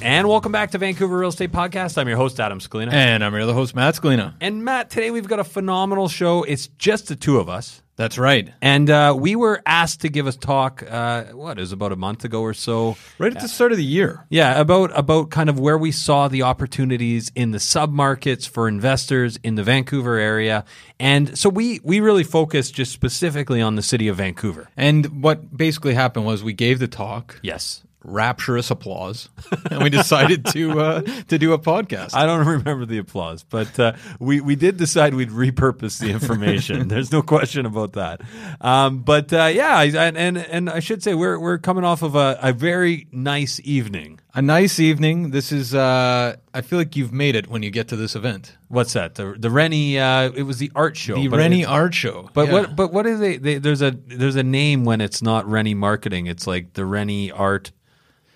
[0.00, 1.98] And welcome back to Vancouver Real Estate Podcast.
[1.98, 2.92] I'm your host, Adam Scalina.
[2.92, 4.34] And I'm your other host, Matt Scalina.
[4.40, 6.44] And Matt, today we've got a phenomenal show.
[6.44, 7.82] It's just the two of us.
[7.96, 8.48] That's right.
[8.62, 10.84] And uh, we were asked to give a talk.
[10.88, 12.96] Uh, what is about a month ago or so?
[13.18, 14.24] Right at the start of the year.
[14.30, 19.36] Yeah, about about kind of where we saw the opportunities in the submarkets for investors
[19.42, 20.64] in the Vancouver area,
[21.00, 24.68] and so we we really focused just specifically on the city of Vancouver.
[24.76, 27.40] And what basically happened was we gave the talk.
[27.42, 29.28] Yes, rapturous applause,
[29.70, 32.14] and we decided to uh, to do a podcast.
[32.14, 36.88] I don't remember the applause, but uh, we we did decide we'd repurpose the information.
[36.88, 38.20] There's no question about that.
[38.60, 42.14] Um, but uh, yeah, I, and and I should say we're we're coming off of
[42.14, 44.20] a, a very nice evening.
[44.34, 45.30] A nice evening.
[45.30, 45.74] This is.
[45.74, 48.56] Uh, I feel like you've made it when you get to this event.
[48.68, 49.14] What's that?
[49.14, 49.98] The the Rennie.
[49.98, 51.14] Uh, it was the art show.
[51.14, 52.28] The Rennie art show.
[52.34, 52.52] But yeah.
[52.52, 52.76] what?
[52.76, 53.58] But what is they, they?
[53.58, 56.26] There's a there's a name when it's not Rennie marketing.
[56.26, 57.72] It's like the Rennie art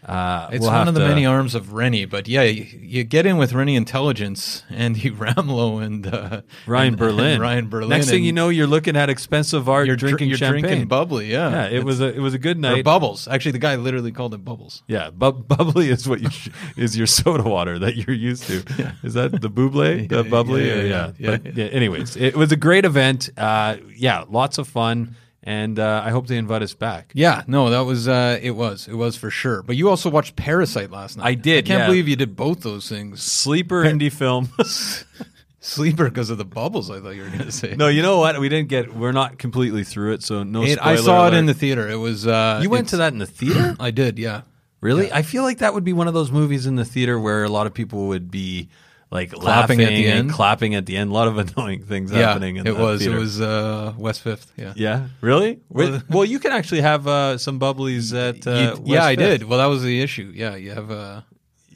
[0.04, 3.04] uh, it's we'll one of the to, many arms of Rennie, but yeah, you, you,
[3.04, 7.32] get in with Rennie Intelligence, Andy Ramlo, and uh, Ryan and, Berlin.
[7.34, 7.90] And Ryan Berlin.
[7.90, 9.86] Next thing you know, you're looking at expensive art.
[9.86, 10.62] You're drinking you're champagne.
[10.62, 11.30] drinking bubbly.
[11.30, 11.66] Yeah, yeah.
[11.66, 12.84] It it's, was a it was a good night.
[12.84, 13.28] bubbles.
[13.28, 14.82] Actually, the guy literally called it bubbles.
[14.88, 18.64] Yeah, bu- bubbly is what you sh- is your soda water that you're used to.
[18.76, 18.92] Yeah.
[19.04, 20.08] Is that the buble?
[20.08, 20.66] The bubbly?
[20.66, 20.82] Yeah, yeah.
[20.82, 21.36] yeah, yeah.
[21.36, 21.64] But, yeah.
[21.66, 23.30] Anyways, it was a great event.
[23.36, 25.14] Uh, yeah, lots of fun
[25.44, 27.12] and uh, I hope they invite us back.
[27.14, 29.62] Yeah, no, that was uh, it was it was for sure.
[29.62, 31.26] But you also watched Parasite last night.
[31.26, 31.64] I did.
[31.64, 31.86] I can't yeah.
[31.86, 33.22] believe you did both those things.
[33.22, 34.50] Sleeper indie film.
[35.60, 36.90] Sleeper because of the bubbles.
[36.90, 37.76] I thought you were going to say.
[37.76, 38.38] No, you know what?
[38.40, 38.94] We didn't get.
[38.94, 40.62] We're not completely through it, so no.
[40.62, 41.34] It, I saw alert.
[41.34, 41.88] it in the theater.
[41.88, 42.26] It was.
[42.26, 43.76] Uh, you went to that in the theater?
[43.80, 44.18] I did.
[44.18, 44.42] Yeah.
[44.80, 45.06] Really?
[45.06, 45.16] Yeah.
[45.16, 47.48] I feel like that would be one of those movies in the theater where a
[47.48, 48.68] lot of people would be
[49.12, 51.10] like clapping at the end, clapping at the end.
[51.10, 52.56] A lot of annoying things yeah, happening.
[52.56, 53.00] In it was.
[53.00, 53.16] Theater.
[53.16, 54.52] It was uh, West Fifth.
[54.56, 54.72] Yeah.
[54.74, 55.08] Yeah.
[55.20, 55.60] Really?
[55.68, 58.46] Well, you can actually have uh, some bubblies at.
[58.46, 59.44] Uh, you, yeah, I did.
[59.44, 60.32] Well, that was the issue.
[60.34, 60.90] Yeah, you have.
[60.90, 61.20] Uh,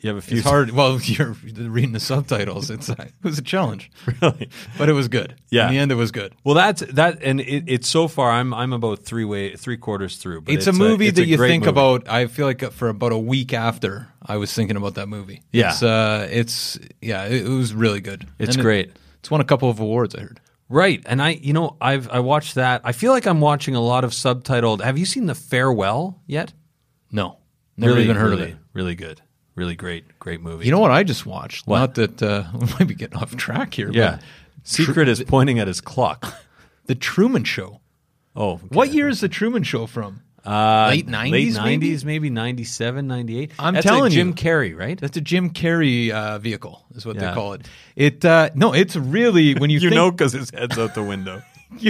[0.00, 0.38] you have a few.
[0.38, 0.70] It's hard.
[0.76, 2.70] Well, you're reading the subtitles.
[2.70, 3.90] It's it was a challenge,
[4.20, 4.48] really,
[4.78, 5.34] but it was good.
[5.50, 6.34] Yeah, in the end, it was good.
[6.44, 8.30] Well, that's that, and it, it's so far.
[8.30, 10.42] I'm I'm about three way three quarters through.
[10.42, 11.70] But it's, it's a movie a, it's that you think movie.
[11.70, 12.08] about.
[12.08, 15.42] I feel like for about a week after, I was thinking about that movie.
[15.52, 18.26] Yeah, it's uh, it's yeah, it, it was really good.
[18.38, 18.88] It's and great.
[18.88, 20.14] It, it's won a couple of awards.
[20.14, 20.40] I heard.
[20.68, 22.80] Right, and I, you know, I've I watched that.
[22.84, 24.82] I feel like I'm watching a lot of subtitled.
[24.82, 26.52] Have you seen The Farewell yet?
[27.12, 27.38] No,
[27.76, 28.56] never really, even heard really, of it.
[28.72, 29.20] Really good.
[29.54, 30.66] Really great, great movie.
[30.66, 31.66] You know what I just watched?
[31.66, 31.78] What?
[31.78, 33.90] Not that uh, we might be getting off track here.
[33.90, 34.18] Yeah.
[34.64, 36.34] Secret is pointing at his clock.
[36.86, 37.80] The Truman Show.
[38.36, 38.66] Oh, okay.
[38.68, 40.22] What year is The Truman Show from?
[40.46, 41.90] Uh, Late 90s, late maybe?
[41.92, 43.50] 90s, maybe 97, 98.
[43.58, 44.34] I'm That's telling a Jim you.
[44.34, 44.98] Carrey, right?
[45.00, 47.28] That's a Jim Carrey uh, vehicle, is what Yeah.
[47.30, 47.66] they call it.
[47.96, 51.02] It uh, no, it's really when you, You think, know, because his head's out the
[51.02, 51.42] window.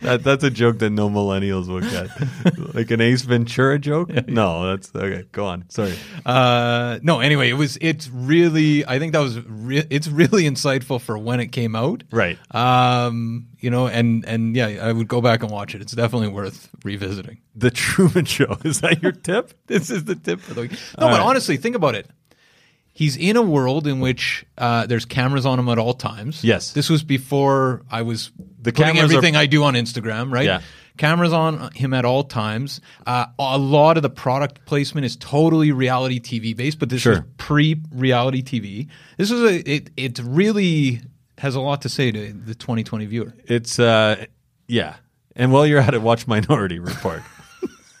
[0.00, 2.08] that that's a joke that no millennials will get,
[2.74, 4.10] like an Ace Ventura joke.
[4.28, 5.24] No, that's okay.
[5.32, 5.64] Go on.
[5.70, 5.94] Sorry.
[6.24, 7.78] Uh, no, anyway, it was.
[7.80, 8.84] It's really.
[8.86, 9.40] I think that was.
[9.46, 12.04] Re- it's really insightful for when it came out.
[12.10, 12.38] Right.
[12.54, 15.82] Um, you know, and and yeah, I would go back and watch it.
[15.82, 17.40] It's definitely worth revisiting.
[17.54, 18.56] The Truman Show.
[18.64, 19.52] Is that your tip?
[19.68, 20.70] This is the tip for the week.
[20.72, 21.26] No, All but right.
[21.26, 22.06] honestly, think about it.
[22.98, 26.42] He's in a world in which uh, there's cameras on him at all times.
[26.42, 26.72] Yes.
[26.72, 30.46] This was before I was The putting cameras are- everything I do on Instagram, right?
[30.46, 30.60] Yeah.
[30.96, 32.80] Cameras on him at all times.
[33.06, 37.12] Uh, a lot of the product placement is totally reality TV based, but this Sure.
[37.12, 38.88] was pre-reality TV.
[39.16, 39.90] This is a it.
[39.96, 41.00] It really
[41.38, 43.32] has a lot to say to the 2020 viewer.
[43.44, 44.24] It's uh,
[44.66, 44.96] yeah.
[45.36, 47.22] And while you're at it, watch Minority Report.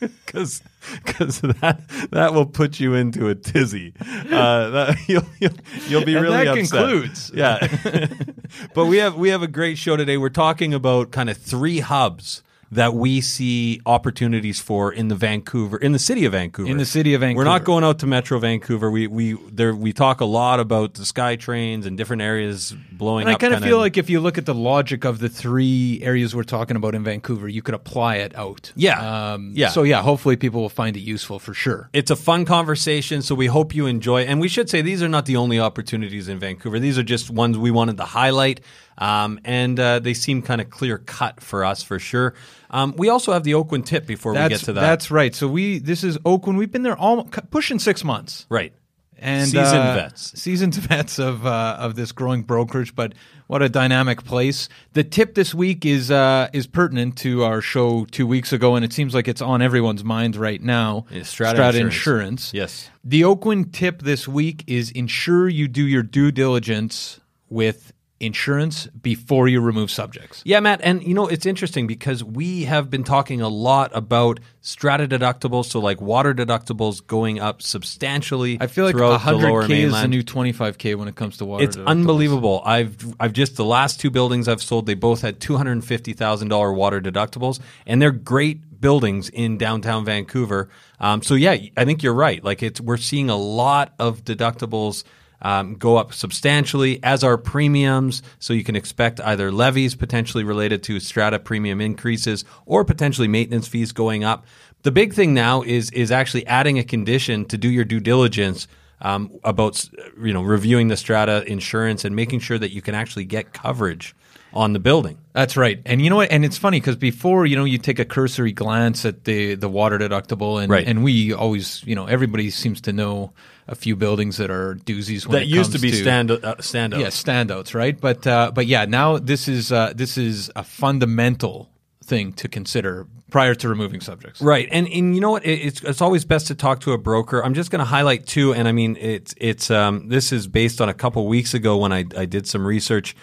[0.00, 0.62] Because
[1.04, 3.92] that that will put you into a tizzy.
[4.00, 5.52] Uh, that, you'll, you'll
[5.88, 6.78] you'll be And really that upset.
[6.78, 7.30] concludes.
[7.34, 8.06] Yeah,
[8.74, 10.16] but we have we have a great show today.
[10.16, 15.78] We're talking about kind of three hubs that we see opportunities for in the Vancouver
[15.78, 16.70] in the city of Vancouver.
[16.70, 17.38] In the city of Vancouver.
[17.38, 18.90] We're not going out to Metro Vancouver.
[18.90, 23.24] We we there we talk a lot about the sky trains and different areas blowing
[23.24, 23.28] up.
[23.28, 26.00] And I kind of feel like if you look at the logic of the three
[26.02, 28.72] areas we're talking about in Vancouver, you could apply it out.
[28.76, 29.32] Yeah.
[29.32, 29.68] Um, Yeah.
[29.68, 31.88] So yeah, hopefully people will find it useful for sure.
[31.92, 34.22] It's a fun conversation, so we hope you enjoy.
[34.22, 36.78] And we should say these are not the only opportunities in Vancouver.
[36.78, 38.60] These are just ones we wanted to highlight,
[38.98, 42.34] um, and uh, they seem kind of clear cut for us for sure.
[42.70, 44.80] Um, we also have the Oakwyn tip before we get to that.
[44.80, 45.34] that's right.
[45.34, 46.58] So we this is Oakwyn.
[46.58, 48.44] We've been there all pushing six months.
[48.50, 48.72] right.
[49.18, 50.40] and Seasoned uh, vets.
[50.40, 52.94] seasoned vets of uh, of this growing brokerage.
[52.94, 53.14] But
[53.46, 54.68] what a dynamic place!
[54.92, 58.84] The tip this week is uh, is pertinent to our show two weeks ago, and
[58.84, 61.06] it seems like it's on everyone's minds right now.
[61.10, 61.80] Yeah, Strata Insurance.
[61.80, 62.54] Insurance.
[62.54, 62.90] Yes.
[63.02, 69.48] The Oakwyn tip this week is ensure you do your due diligence with insurance before
[69.48, 70.42] you remove subjects.
[70.44, 74.40] Yeah, Matt, and you know it's interesting because we have been talking a lot about
[74.60, 78.58] strata deductibles, so like water deductibles going up substantially.
[78.60, 81.44] I feel like throughout the lower 100k is the new 25k when it comes to
[81.44, 81.64] water.
[81.64, 82.62] It's unbelievable.
[82.64, 85.84] I've I've just the last two buildings I've sold, they both had two hundred and
[85.84, 90.68] fifty thousand dollar water deductibles, and they're great buildings in downtown Vancouver.
[91.00, 92.42] Um, so yeah, I think you're right.
[92.42, 95.04] Like it's we're seeing a lot of deductibles.
[95.40, 100.82] Um, go up substantially as are premiums, so you can expect either levies potentially related
[100.84, 104.46] to strata premium increases or potentially maintenance fees going up.
[104.82, 108.66] The big thing now is is actually adding a condition to do your due diligence
[109.00, 109.88] um, about
[110.20, 114.14] you know reviewing the strata insurance and making sure that you can actually get coverage
[114.52, 115.18] on the building.
[115.34, 115.80] That's right.
[115.86, 116.32] And you know what?
[116.32, 119.68] And it's funny because before, you know, you take a cursory glance at the the
[119.68, 120.86] water deductible, and Right.
[120.86, 123.32] and we always, you know, everybody seems to know
[123.68, 125.26] a few buildings that are doozies.
[125.26, 127.00] When That it used to be stand uh, standouts.
[127.00, 128.00] yeah standouts, right?
[128.00, 131.68] But uh, but yeah, now this is uh, this is a fundamental
[132.04, 134.40] thing to consider prior to removing subjects.
[134.40, 135.46] Right, and and you know what?
[135.46, 137.44] It's it's always best to talk to a broker.
[137.44, 140.80] I'm just going to highlight two, and I mean it's it's um, this is based
[140.80, 143.14] on a couple weeks ago when I I did some research.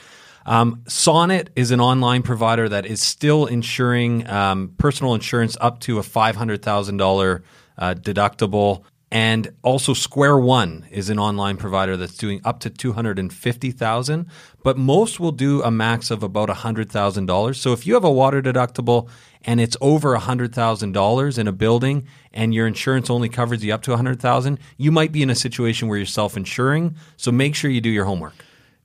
[0.45, 5.97] Um, Sonnet is an online provider that is still insuring um, personal insurance up to
[5.97, 7.39] a five hundred thousand uh,
[7.77, 8.83] deductible.
[9.12, 13.31] And also, Square One is an online provider that's doing up to two hundred and
[13.31, 14.27] fifty thousand,
[14.63, 17.60] but most will do a max of about hundred thousand dollars.
[17.60, 19.10] So if you have a water deductible
[19.46, 23.74] and it's over hundred thousand dollars in a building, and your insurance only covers you
[23.74, 26.96] up to a hundred thousand, you might be in a situation where you're self-insuring.
[27.15, 28.34] So make sure you do your homework.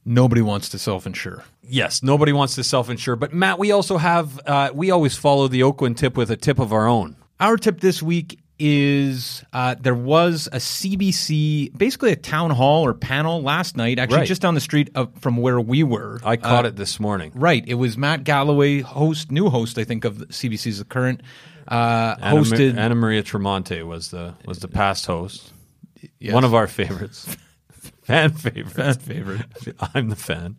[0.04, 1.45] Nobody wants to self insure.
[1.62, 5.61] Yes, nobody wants to self-insure, but Matt, we also have uh, we always follow the
[5.61, 7.14] Oakwyn tip with a tip of our own.
[7.38, 12.92] Our tip this week is uh, there was a CBC, basically a town hall or
[12.92, 14.26] panel last night, actually Right.
[14.28, 16.21] just down the street of, from where we were.
[16.25, 17.33] I caught Uh, it this morning.
[17.35, 17.64] Right.
[17.66, 21.23] It was Matt Galloway, host, new host, I think, of CBC's the current.
[21.69, 22.76] Uh, Anna, hosted.
[22.76, 25.52] Anna Maria Tremonte was the was the past host.
[26.19, 26.35] Yes.
[26.35, 27.35] One of our favorites.
[28.11, 28.73] fan favorite.
[28.73, 29.76] Fan favorite.
[29.95, 30.57] I'm the fan.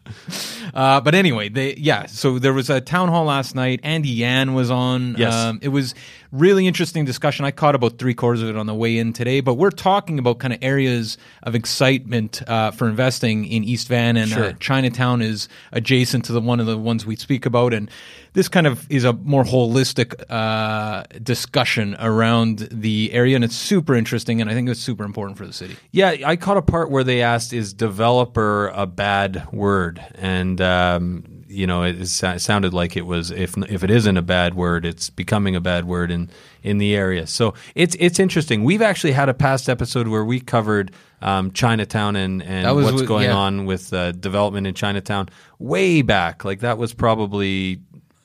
[0.73, 2.05] Uh, but anyway, they yeah.
[2.05, 3.79] So there was a town hall last night.
[3.83, 5.15] Andy Yan was on.
[5.17, 5.33] Yes.
[5.33, 5.95] Um, it was
[6.31, 7.45] really interesting discussion.
[7.45, 9.41] I caught about three quarters of it on the way in today.
[9.41, 14.17] But we're talking about kind of areas of excitement uh, for investing in East Van,
[14.17, 17.73] and uh, Chinatown is adjacent to the one of the ones we speak about.
[17.73, 17.89] And
[18.33, 23.93] this kind of is a more holistic uh, discussion around the area, and it's super
[23.95, 24.41] interesting.
[24.41, 25.75] And I think it's super important for the city.
[25.91, 31.43] Yeah, I caught a part where they asked, "Is developer a bad word?" And um,
[31.47, 34.85] you know, it, it sounded like it was if if it isn't a bad word,
[34.85, 36.29] it's becoming a bad word in
[36.63, 37.27] in the area.
[37.27, 38.63] So it's it's interesting.
[38.63, 40.91] We've actually had a past episode where we covered
[41.21, 43.35] um, Chinatown and and was what's going yeah.
[43.35, 45.29] on with uh, development in Chinatown
[45.59, 46.43] way back.
[46.43, 47.81] Like that was probably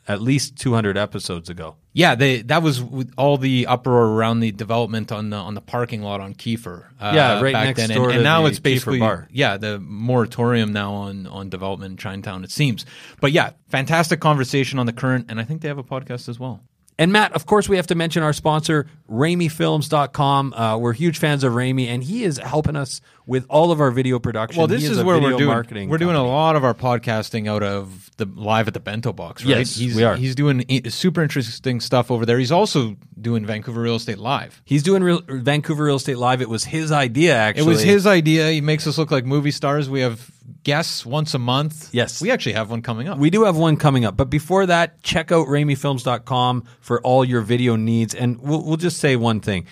[0.08, 1.76] at least 200 episodes ago.
[1.96, 2.82] Yeah, they, that was
[3.16, 6.88] all the uproar around the development on the on the parking lot on Keefer.
[7.00, 7.96] Uh, Yeah, right back next then.
[7.96, 9.28] door and, and now the it's basically bar.
[9.32, 12.44] yeah the moratorium now on on development in Chinatown.
[12.44, 12.84] It seems,
[13.22, 16.38] but yeah, fantastic conversation on the current, and I think they have a podcast as
[16.38, 16.60] well.
[16.98, 20.54] And Matt, of course, we have to mention our sponsor, RamyFilms.com.
[20.54, 23.90] Uh, we're huge fans of Ramy, and he is helping us with all of our
[23.90, 24.58] video production.
[24.58, 25.88] Well, this is, a where we're doing marketing.
[25.90, 29.44] we're doing a lot of our podcasting out of the live at the Bento Box.
[29.44, 29.58] Right?
[29.58, 30.16] Yes, he's, we are.
[30.16, 32.38] He's doing super interesting stuff over there.
[32.38, 34.62] He's also doing Vancouver Real Estate Live.
[34.64, 36.40] He's doing real, Vancouver Real Estate Live.
[36.40, 37.66] It was his idea, actually.
[37.66, 38.50] It was his idea.
[38.50, 39.90] He makes us look like movie stars.
[39.90, 40.30] We have
[40.66, 41.94] guests once a month.
[41.94, 42.20] Yes.
[42.20, 43.18] we actually have one coming up.
[43.18, 47.40] We do have one coming up, but before that, check out RamyFilms.com for all your
[47.40, 48.16] video needs.
[48.16, 49.66] And we'll, we'll just say one thing: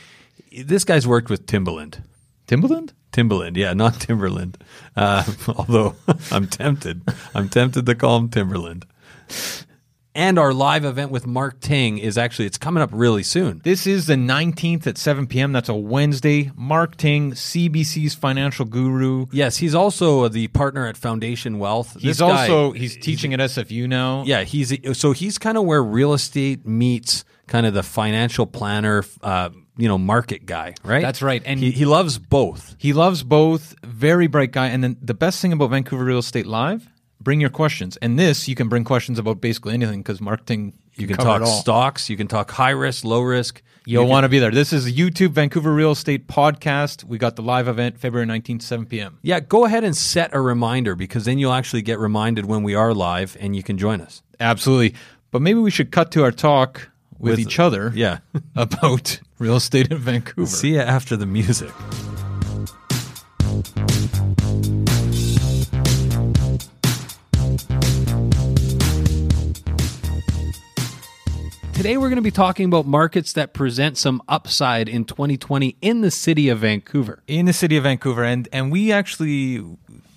[0.64, 2.00] this guy's worked with Timbaland.
[2.46, 2.92] Timbaland.
[3.12, 4.56] Timbaland, yeah, not Timberland.
[4.94, 5.96] Uh, although
[6.30, 7.02] I'm tempted,
[7.34, 8.86] I'm tempted to call him Timberland.
[10.16, 13.60] And our live event with Mark Ting is actually it's coming up really soon.
[13.64, 15.50] This is the 19th at 7 p.m.
[15.52, 16.52] That's a Wednesday.
[16.54, 19.26] Mark Ting, CBC's financial guru.
[19.32, 21.94] Yes, he's also the partner at Foundation Wealth.
[21.94, 24.22] He's This guy- also he's teaching at SFU now.
[24.24, 29.04] yeah, he's so he's kind of where real estate meets kind of the financial planner,
[29.22, 31.02] uh, you know, market guy, right?
[31.02, 31.42] That's right.
[31.44, 32.76] And- he, he loves both.
[32.78, 33.74] He loves both.
[33.84, 34.68] Very bright guy.
[34.68, 36.88] And then the best thing about Vancouver Real Estate Live,
[37.20, 37.96] bring your questions.
[37.98, 40.74] And this, you can bring questions about basically anything because marketing.
[40.96, 43.62] You can talk stocks, you can talk high risk, low risk.
[43.86, 44.50] You'll want to be there.
[44.52, 47.04] This is YouTube Vancouver Real Estate Podcast.
[47.04, 49.18] We got the live event February 19th, 7 p.m.
[49.20, 52.74] Yeah, go ahead and set a reminder because then you'll actually get reminded when we
[52.74, 54.22] are live and you can join us.
[54.40, 54.94] Absolutely.
[55.32, 58.18] But maybe we should cut to our talk with, With- each other Yeah.
[58.56, 60.46] about real estate in Vancouver.
[60.46, 61.72] See you after the music.
[71.84, 76.00] Today, we're going to be talking about markets that present some upside in 2020 in
[76.00, 77.22] the city of Vancouver.
[77.26, 79.62] in the city of Vancouver, and and we actually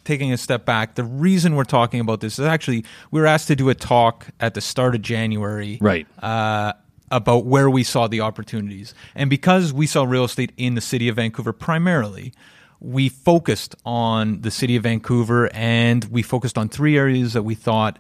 [0.05, 0.95] taking a step back.
[0.95, 4.27] The reason we're talking about this is actually we were asked to do a talk
[4.39, 6.07] at the start of January, Right.
[6.23, 6.71] Uh,
[7.11, 11.09] about where we saw the opportunities, and because we saw real estate in the city
[11.09, 12.31] of Vancouver primarily.
[12.79, 17.55] We focused on the city of Vancouver and we focused on three areas that we
[17.55, 17.97] thought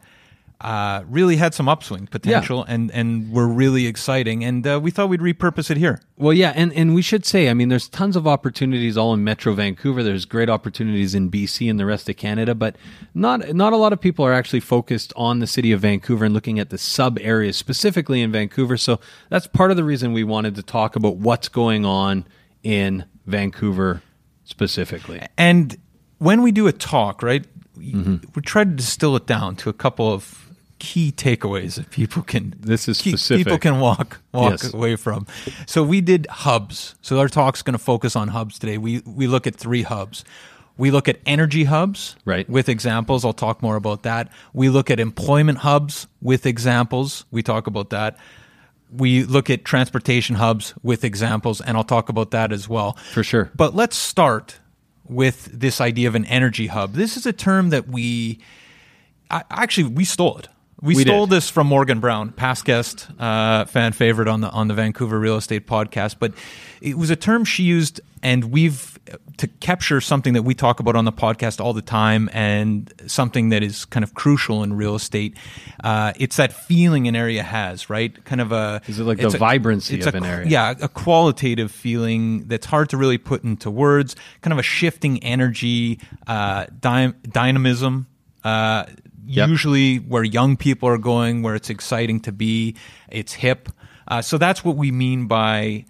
[0.59, 4.43] uh, really had some upswing potential and, and were really exciting.
[4.43, 6.01] And uh, we thought we'd repurpose it here.
[6.17, 9.23] Well, yeah, and, and we should say, I mean, there's tons of opportunities all in
[9.23, 10.01] Metro Vancouver.
[10.01, 12.75] There's great opportunities in BC and the rest of Canada, but
[13.13, 16.33] not not a lot of people are actually focused on the city of Vancouver and
[16.33, 18.77] looking at the sub areas specifically in Vancouver.
[18.77, 18.99] So
[19.29, 22.25] that's part of the reason we wanted to talk about what's going on
[22.63, 24.01] in Vancouver
[24.43, 25.21] specifically.
[25.37, 25.77] And
[26.17, 27.45] when we do a talk, right,
[27.75, 27.93] we,
[28.35, 30.46] we try to distill it down to a couple of
[30.79, 33.45] key takeaways that people can This is key- specific.
[33.45, 34.73] people can walk walk Yes.
[34.73, 35.25] away from.
[35.65, 36.95] So we did hubs.
[37.01, 38.77] So our talk's going to focus on hubs today.
[38.77, 40.23] We we look at three hubs.
[40.77, 42.47] We look at energy hubs, Right.
[42.47, 43.25] with examples.
[43.25, 44.29] I'll talk more about that.
[44.53, 47.25] We look at employment hubs with examples.
[47.31, 48.15] We talk about that.
[48.95, 52.95] We look at transportation hubs with examples, and I'll talk about that as well.
[53.11, 53.49] For sure.
[53.55, 54.59] But let's start
[55.09, 56.93] with this idea of an energy hub.
[56.93, 58.39] This is a term that we
[59.31, 60.47] I, actually we stole it.
[60.81, 61.35] We, We stole did.
[61.37, 65.37] this from Morgan Brown, past guest, uh, fan favorite on the on the Vancouver Real
[65.37, 66.17] Estate Podcast.
[66.19, 66.33] But
[66.81, 68.99] it was a term she used, and we've
[69.37, 73.49] to capture something that we talk about on the podcast all the time, and something
[73.49, 75.35] that is kind of crucial in real estate.
[75.83, 78.23] Uh, it's that feeling an area has, right?
[78.25, 80.47] Kind of a Is it like the a- vibrancy of a an area?
[80.47, 84.15] Yeah, a qualitative feeling that's hard to really put into words.
[84.41, 88.05] Kind of a shifting energy, uh, dy- dynamism.
[88.43, 88.85] Uh,
[89.27, 89.49] Yep.
[89.49, 92.75] Usually, where young people are going, where it's exciting to be,
[93.09, 93.69] it's hip.
[94.07, 95.85] Uh, so that's what we mean by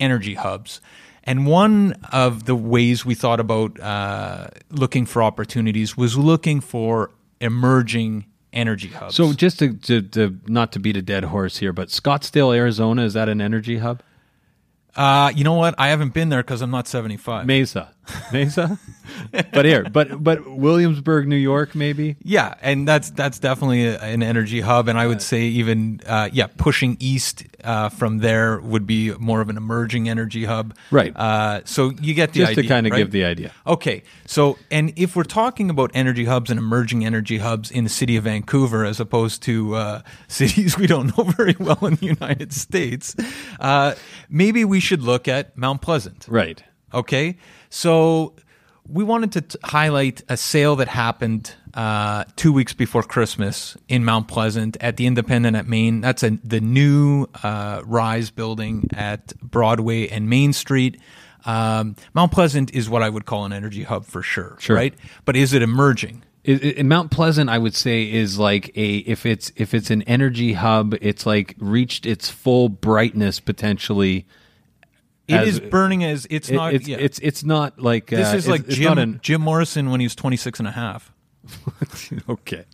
[0.00, 0.80] energy hubs.
[1.24, 7.12] And one of the ways we thought about uh, looking for opportunities was looking for
[7.40, 9.14] emerging energy hubs.
[9.14, 13.04] So just to, to, to not to beat a dead horse here, but Scottsdale, Arizona,
[13.04, 14.02] is that an energy hub?
[14.94, 15.74] Uh, you know what?
[15.78, 17.46] I haven't been there because I'm not 75.
[17.46, 17.94] Mesa,
[18.32, 18.78] Mesa.
[19.52, 22.16] but here, but but Williamsburg, New York, maybe.
[22.22, 26.28] Yeah, and that's that's definitely a, an energy hub, and I would say even uh,
[26.32, 30.76] yeah, pushing east uh, from there would be more of an emerging energy hub.
[30.90, 31.16] Right.
[31.16, 32.98] Uh, so you get the Just idea, to kind of right?
[32.98, 33.52] give the idea.
[33.66, 37.90] Okay, so and if we're talking about energy hubs and emerging energy hubs in the
[37.90, 42.06] city of Vancouver, as opposed to uh, cities we don't know very well in the
[42.06, 43.14] United States,
[43.60, 43.94] uh,
[44.28, 46.26] maybe we should look at Mount Pleasant.
[46.28, 46.62] Right.
[46.94, 47.38] Okay,
[47.76, 48.34] so
[48.86, 54.04] we wanted to t- highlight a sale that happened uh, two weeks before Christmas in
[54.04, 56.00] Mount Pleasant at the Independent at Main.
[56.02, 61.00] That's a, the new uh, Rize building at Broadway and Main Street.
[61.46, 64.76] Um, Mount Pleasant is what I would call an energy hub for sure, Sure.
[64.76, 64.94] right?
[65.24, 66.24] But is it emerging?
[66.46, 69.90] I- I- In Mount Pleasant, I would say is like a if it's if it's
[69.90, 74.26] an energy hub, it's like reached its full brightness potentially.
[75.28, 76.74] It As- is burning as it's It- not.
[76.74, 76.96] it's, yeah.
[76.98, 80.14] it's it's not like this uh, is like Jim, an, Jim Morrison when he was
[80.16, 81.12] 26 and a half.
[82.28, 82.64] okay,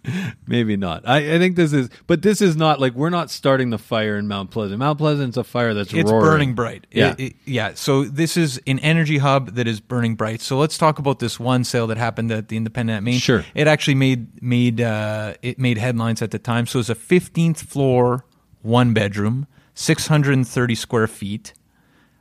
[0.47, 1.07] maybe not.
[1.09, 4.17] I, I think this is, but this is not like we're not starting the fire
[4.19, 4.79] in Mount Pleasant.
[4.79, 6.25] Mount Pleasant's a fire that's it's roaring.
[6.25, 6.87] burning bright.
[6.91, 7.13] Yeah.
[7.17, 7.73] It- it- yeah.
[7.75, 10.41] So this is an energy hub that is burning bright.
[10.43, 13.19] So let's talk about this one sale that happened at the Independent at Main.
[13.19, 13.45] Sure.
[13.55, 16.67] It actually made made uh, it made headlines at the time.
[16.67, 18.25] So it's a 15th floor,
[18.63, 21.53] one bedroom, 630 square feet.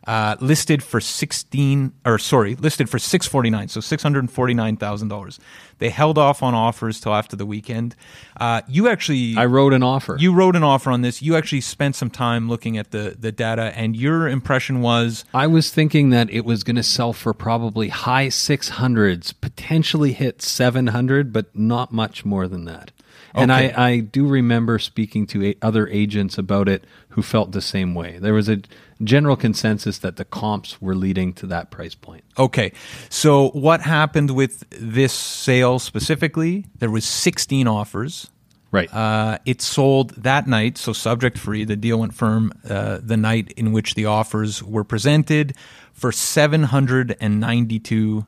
[0.07, 4.53] Uh, listed for sixteen, or sorry, listed for six forty nine, so six hundred forty
[4.53, 5.37] nine thousand dollars.
[5.79, 7.93] They held off on offers till after the weekend.
[8.39, 10.15] Uh, you actually, I wrote an offer.
[10.17, 11.21] you wrote an offer on this.
[11.21, 15.45] You actually spent some time looking at the the data, and your impression was I
[15.47, 21.33] was thinking that it was going to sell for probably high 600s, potentially hit 700,
[21.33, 22.91] but not much more than that.
[23.38, 27.62] And I, I do remember speaking to a, other agents about it who felt the
[27.62, 28.20] same way.
[28.20, 28.62] There was a
[29.03, 32.24] general consensus that the comps were leading to that price point.
[32.38, 32.72] okay.
[33.10, 36.65] So what happened with this sale specifically?
[36.79, 38.29] There was sixteen offers.
[38.70, 38.94] Right.
[38.94, 41.63] Uh, it sold that night, so subject free.
[41.63, 45.56] The deal went firm uh, the night in which the offers were presented
[45.94, 48.25] for seven hundred and ninety-two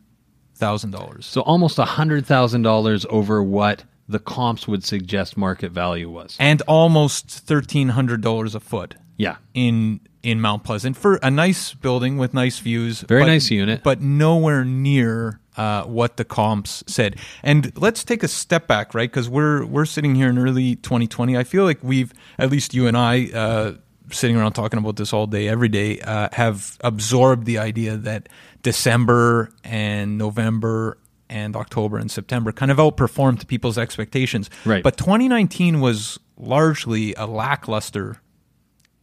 [0.55, 1.25] thousand dollars.
[1.25, 6.35] so almost $100,000 over what the comps would suggest market value was.
[6.39, 8.95] and almost thirteen hundred dollars a foot.
[9.17, 9.35] Yeah.
[9.53, 13.01] in in Mount Pleasant for a nice building with nice views.
[13.01, 13.83] Very but- nice unit.
[13.83, 17.17] but nowhere near uh, what the comps said.
[17.43, 19.09] And let's take a step back, right?
[19.09, 21.37] Because we're we're sitting here in early 2020.
[21.37, 23.25] I feel like we've at least you and I.
[23.33, 23.73] Uh,
[24.11, 28.27] Sitting around talking about this all day, every day, uh, have absorbed the idea that
[28.63, 30.97] December and November
[31.29, 34.49] and October and September kind of outperformed people's expectations.
[34.65, 34.83] Right.
[34.83, 38.21] But 2019 was largely a lackluster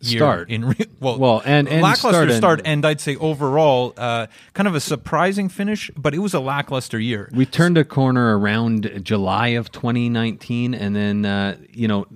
[0.01, 0.51] year Start.
[0.51, 4.27] in re- well, Well, and- and lackluster start start, and- and I'd say overall uh,
[4.53, 7.31] kind of a surprising finish, but it was a lackluster year.
[7.33, 12.07] We turned a corner around July of 2019, and then uh, you know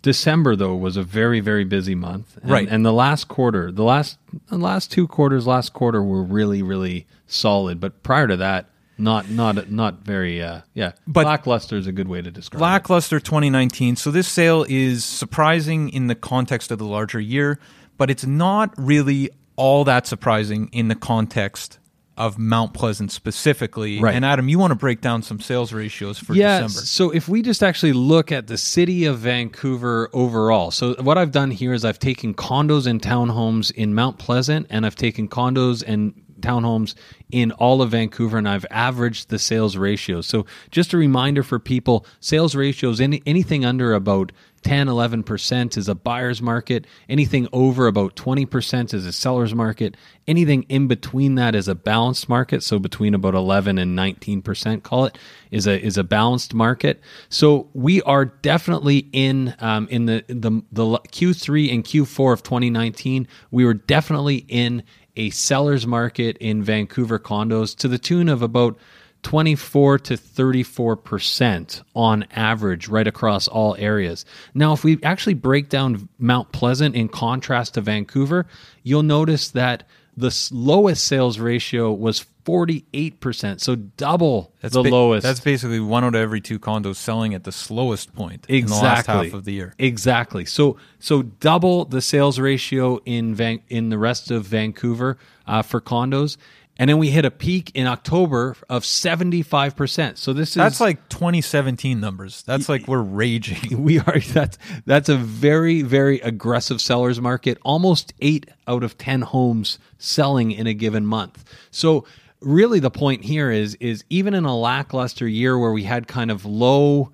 [0.00, 2.68] December though was a very very busy month, and, Right.
[2.70, 4.16] And the last quarter, the last
[4.48, 9.30] the last two quarters, last quarter were really really solid, but prior to that, not
[9.30, 10.92] not not very uh, yeah.
[11.06, 12.62] But- lackluster is a good way to describe it.
[12.62, 13.96] lackluster 2019.
[13.96, 17.58] So this sale is surprising in the context of the larger year,
[17.96, 21.78] but it's not really all that surprising in the context
[22.18, 24.00] of Mount Pleasant specifically.
[24.00, 24.14] Right.
[24.14, 26.86] And Adam, you want to break down some sales ratios for yeah, December.
[26.86, 31.30] So if we just actually look at the city of Vancouver overall, so what I've
[31.30, 35.84] done here is I've taken condos and townhomes in Mount Pleasant, and I've taken condos
[35.86, 36.94] and townhomes
[37.30, 40.26] in all of Vancouver, and I've averaged the sales ratios.
[40.26, 45.76] So just a reminder for people: sales ratios, any anything under about 10, 11 percent
[45.76, 46.86] is a buyer's market.
[47.08, 49.96] Anything over about 20 percent is a seller's market.
[50.26, 52.62] Anything in between that is a balanced market.
[52.62, 55.18] So between about 11 and 19 percent, call it,
[55.50, 57.00] is a is a balanced market.
[57.28, 63.28] So we are definitely in um, in the the the Q3 and Q4 of 2019.
[63.50, 64.82] We were definitely in
[65.18, 68.78] a seller's market in Vancouver condos to the tune of about
[69.24, 74.24] 24 to 34 percent on average right across all areas.
[74.54, 78.46] Now, if we actually break down Mount Pleasant in contrast to Vancouver,
[78.84, 84.88] you'll notice that the lowest sales ratio was 48 percent, so double that's the ba-
[84.88, 85.22] lowest.
[85.22, 88.74] That's basically one out of every two condos selling at the slowest point in the
[88.74, 89.74] last half of the year.
[89.78, 90.46] Exactly.
[90.46, 95.78] So so double the sales ratio in Van, in the rest of Vancouver uh, for
[95.82, 96.38] condos,
[96.78, 100.16] And then we hit a peak in October of 75%.
[100.16, 102.42] So this is That's like 2017 numbers.
[102.44, 103.82] That's like we're raging.
[103.82, 104.56] we are that's
[104.86, 107.58] that's a very very aggressive sellers market.
[107.62, 111.44] Almost 8 out of 10 homes selling in a given month.
[111.70, 112.06] So
[112.40, 116.30] really the point here is is even in a lackluster year where we had kind
[116.30, 117.10] of low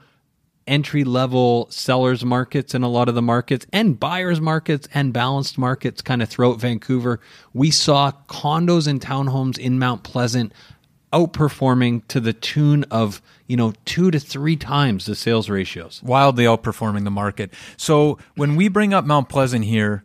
[0.66, 5.58] entry level sellers markets in a lot of the markets and buyers markets and balanced
[5.58, 7.20] markets kind of throughout Vancouver.
[7.52, 10.52] We saw condos and townhomes in Mount Pleasant
[11.12, 16.02] outperforming to the tune of, you know, 2 to 3 times the sales ratios.
[16.02, 17.52] Wildly outperforming the market.
[17.76, 20.04] So when we bring up Mount Pleasant here,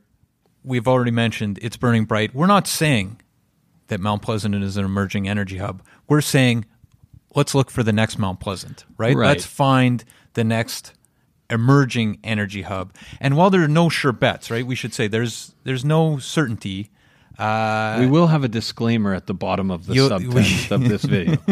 [0.64, 2.36] we've already mentioned it's burning bright.
[2.36, 3.22] We're not saying
[3.90, 5.84] that Mount Pleasant is an emerging energy hub.
[6.08, 6.66] We're saying
[7.36, 9.16] let's look for the next Mount Pleasant, right?
[9.16, 9.28] Right.
[9.28, 10.94] Let's find the next
[11.50, 12.94] emerging energy hub.
[13.20, 14.66] And while there are no sure bets, right?
[14.66, 16.90] We should say there's there's no certainty.
[17.38, 21.38] Uh, we will have a disclaimer at the bottom of the subtext of this video.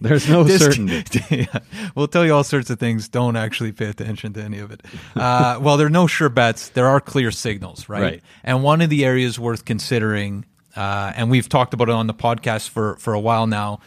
[0.00, 1.20] There's no This- certainty.
[1.52, 1.58] Yeah.
[1.96, 3.08] We'll tell you all sorts of things.
[3.08, 4.80] Don't actually pay attention to any of it.
[5.16, 6.68] Uh, well, there are no sure bets.
[6.68, 8.02] There are clear signals, right?
[8.02, 8.22] Right.
[8.44, 10.44] And one of the areas worth considering,
[10.78, 13.80] uh, and we've talked about it on the podcast for, for a while now,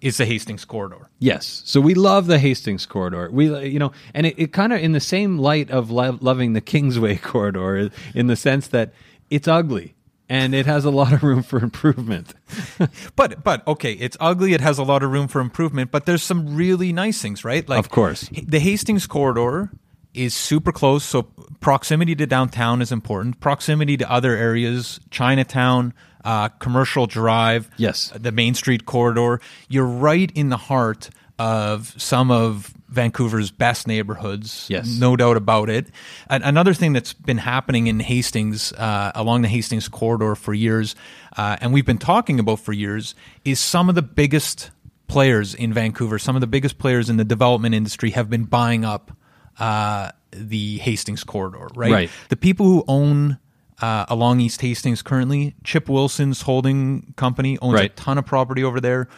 [0.00, 1.10] is the Hastings corridor.
[1.18, 1.62] Yes.
[1.66, 3.28] So we love the Hastings corridor.
[3.30, 6.54] We, you know, and it, it kind of in the same light of lo- loving
[6.54, 8.94] the Kingsway corridor, in the sense that
[9.28, 9.94] it's ugly
[10.28, 12.34] and it has a lot of room for improvement.
[13.16, 14.52] But but okay, it's ugly.
[14.54, 15.90] It has a lot of room for improvement.
[15.90, 17.68] But there's some really nice things, right?
[17.68, 18.30] Like Of course.
[18.30, 19.70] the Hastings corridor
[20.14, 21.04] is super close.
[21.04, 21.24] So
[21.60, 23.40] proximity to downtown is important.
[23.40, 25.92] Proximity to other areas, Chinatown,
[26.28, 28.12] uh, Commercial Drive, Yes.
[28.14, 29.40] the Main Street corridor.
[29.68, 34.66] You're right in the heart of some of Vancouver's best neighborhoods.
[34.68, 34.98] Yes.
[34.98, 35.86] no doubt about it.
[36.28, 40.94] An- another thing that's been happening in Hastings, uh, along the Hastings corridor for years,
[41.36, 43.14] uh, and we've been talking about for years,
[43.44, 44.70] is some of the biggest
[45.06, 48.84] players in Vancouver, some of the biggest players in the development industry have been buying
[48.84, 49.12] up
[49.58, 51.92] uh, the Hastings corridor, right?
[51.92, 52.10] Right.
[52.28, 53.38] The people who own
[53.80, 58.80] uh, along East Hastings currently, Chip Wilson's holding company owns a ton of property over
[58.80, 59.08] there.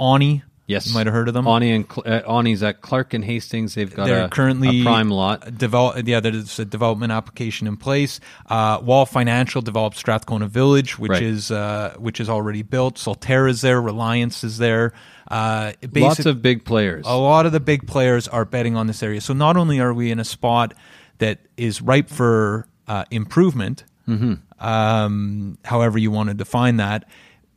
[0.00, 0.86] Onni, Yes.
[0.86, 1.44] you might have heard of them.
[1.44, 3.74] Onni and uh, Onni's at Clark and Hastings.
[3.74, 5.58] They've got They're a, currently a prime lot.
[5.58, 8.20] Develop, yeah, there's a development application in place.
[8.48, 11.22] Uh, Wall Financial developed Strathcona Village, which Right.
[11.22, 12.94] is uh, which is already built.
[12.94, 13.82] Solterra is there.
[13.82, 14.92] Reliance is there.
[15.28, 17.04] Uh, Lots of big players.
[17.06, 19.20] a lot of the big players are betting on this area.
[19.20, 20.74] So not only are we in a spot
[21.18, 24.64] that is ripe for uh, improvement, Mm-hmm.
[24.64, 27.08] um, however you want to define that,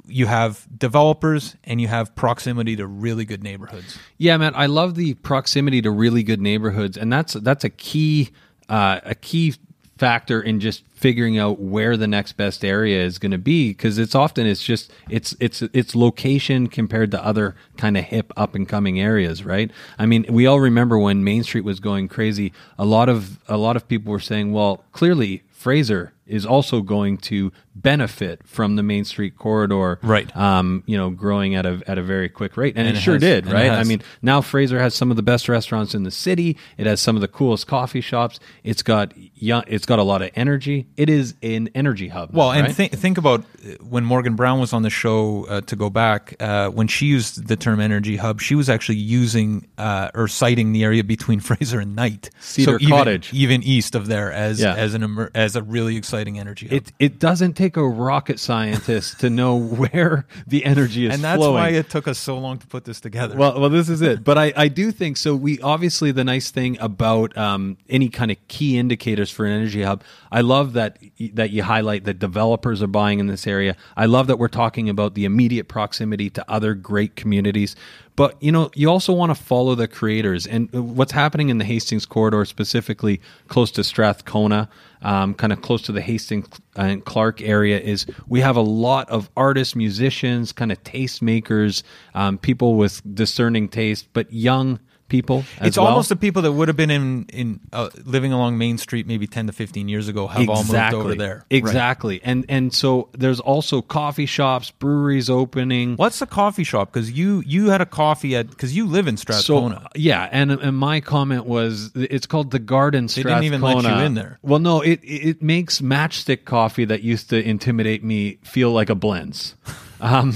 [0.07, 3.97] you have developers and you have proximity to really good neighborhoods.
[4.17, 8.29] Yeah, man, I love the proximity to really good neighborhoods, and that's that's a key
[8.69, 9.55] uh, a key
[9.97, 13.97] factor in just figuring out where the next best area is going to be because
[13.97, 18.55] it's often it's just it's it's it's location compared to other kind of hip up
[18.55, 22.51] and coming areas right i mean we all remember when main street was going crazy
[22.77, 27.17] a lot of a lot of people were saying well clearly fraser is also going
[27.17, 30.35] to benefit from the main street corridor Right.
[30.35, 33.03] um you know growing at a at a very quick rate and, And it, it
[33.03, 36.03] sure has- did right i mean now Fraser has some of the best restaurants in
[36.03, 36.57] the city.
[36.77, 38.39] It has some of the coolest coffee shops.
[38.63, 40.87] It's got young, it's got a lot of energy.
[40.97, 42.31] It is an energy hub.
[42.31, 42.75] now, Well, and right?
[42.75, 45.45] think think about uh, when Morgan Brown was on the show.
[45.45, 48.97] Uh, to go back, uh, when she used the term energy hub, she was actually
[48.97, 53.33] using uh, or citing the area between Fraser and Knight, Cedar even, Cottage.
[53.33, 54.73] even east of there, as Yeah.
[54.75, 56.73] as an emer- as a really exciting energy hub.
[56.77, 61.37] it it doesn't take a rocket scientist to know where the energy is and that's
[61.37, 61.53] flowing.
[61.53, 63.35] why it took us so long to put this together.
[63.35, 64.23] Well, well, this is it.
[64.23, 65.35] But I, I do think so.
[65.35, 69.83] We obviously the nice thing about um, any kind of key indicators for an energy
[69.83, 70.03] hub.
[70.31, 70.99] I love that
[71.33, 73.75] that you highlight that developers are buying in this area.
[73.95, 77.75] I love that we're talking about the immediate proximity to other great communities.
[78.15, 81.65] But you know, you also want to follow the creators and what's happening in the
[81.65, 84.69] Hastings corridor, specifically close to Strathcona,
[85.05, 89.09] um, kind of close to the Hastings and Clark area, is we have a lot
[89.09, 91.83] of artists, musicians, kind of tastemakers,
[92.15, 95.43] um, people with discerning taste, but young people.
[95.59, 95.87] As it's well.
[95.87, 99.27] almost the people that would have been in in uh, living along Main Street maybe
[99.27, 101.35] ten to fifteen years ago have all moved over there.
[101.35, 101.57] Right.
[101.57, 102.21] Exactly.
[102.23, 105.95] And and so there's also coffee shops, breweries opening.
[105.95, 106.91] What's the coffee shop?
[106.91, 109.89] Because you you had a coffee at because you live in So Strathcona.
[109.95, 113.89] yeah, and and my comment was it's called the Garden They didn't even let you
[113.89, 114.39] in there.
[114.41, 118.95] Well, no, it it makes matchstick coffee that used to intimidate me feel like a
[118.95, 119.53] Blenz.
[120.01, 120.33] Um,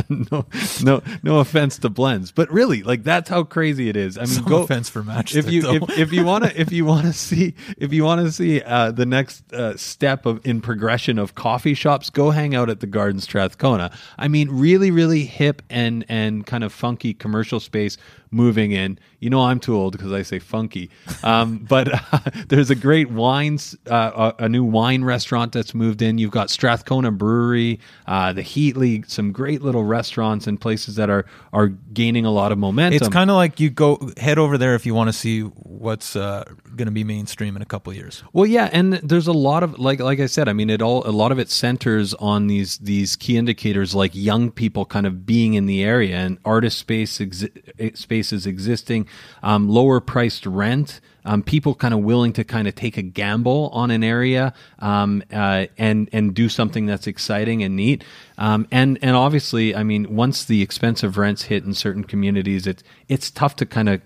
[0.08, 0.46] no,
[0.82, 4.16] no, no offense to Blenz, but really, like that's how crazy it is.
[4.16, 5.34] I mean, Some go offense for match.
[5.34, 8.20] if you if, if you want to if you want to see if you want
[8.24, 12.54] to see uh, the next uh, step of in progression of coffee shops, go hang
[12.54, 13.90] out at the Garden Strathcona.
[14.18, 17.96] I mean, really, really hip and and kind of funky commercial space
[18.32, 18.98] moving in.
[19.20, 20.90] You know, I'm too old because I say funky,
[21.22, 26.02] um, but uh, there's a great wines, uh, a, a new wine restaurant that's moved
[26.02, 26.18] in.
[26.18, 31.24] You've got Strathcona Brewery, uh, the Heatley, some great little restaurants and places that are
[31.52, 32.96] are gaining a lot of momentum.
[32.96, 36.16] it's kind of like you go head over there if you want to see what's
[36.16, 36.44] uh,
[36.76, 38.22] going to be mainstream in a couple of years.
[38.32, 40.48] Well, yeah, and there's a lot of like like I said.
[40.48, 44.14] I mean, it all a lot of it centers on these these key indicators like
[44.14, 49.08] young people kind of being in the area and artist space exi- spaces existing,
[49.42, 51.00] um, lower priced rent.
[51.24, 55.22] Um, people kind of willing to kind of take a gamble on an area um,
[55.32, 58.04] uh, and and do something that's exciting and neat.
[58.38, 62.82] Um, and and obviously, I mean, once the expensive rents hit in certain communities, it's
[63.08, 64.00] it's tough to kind of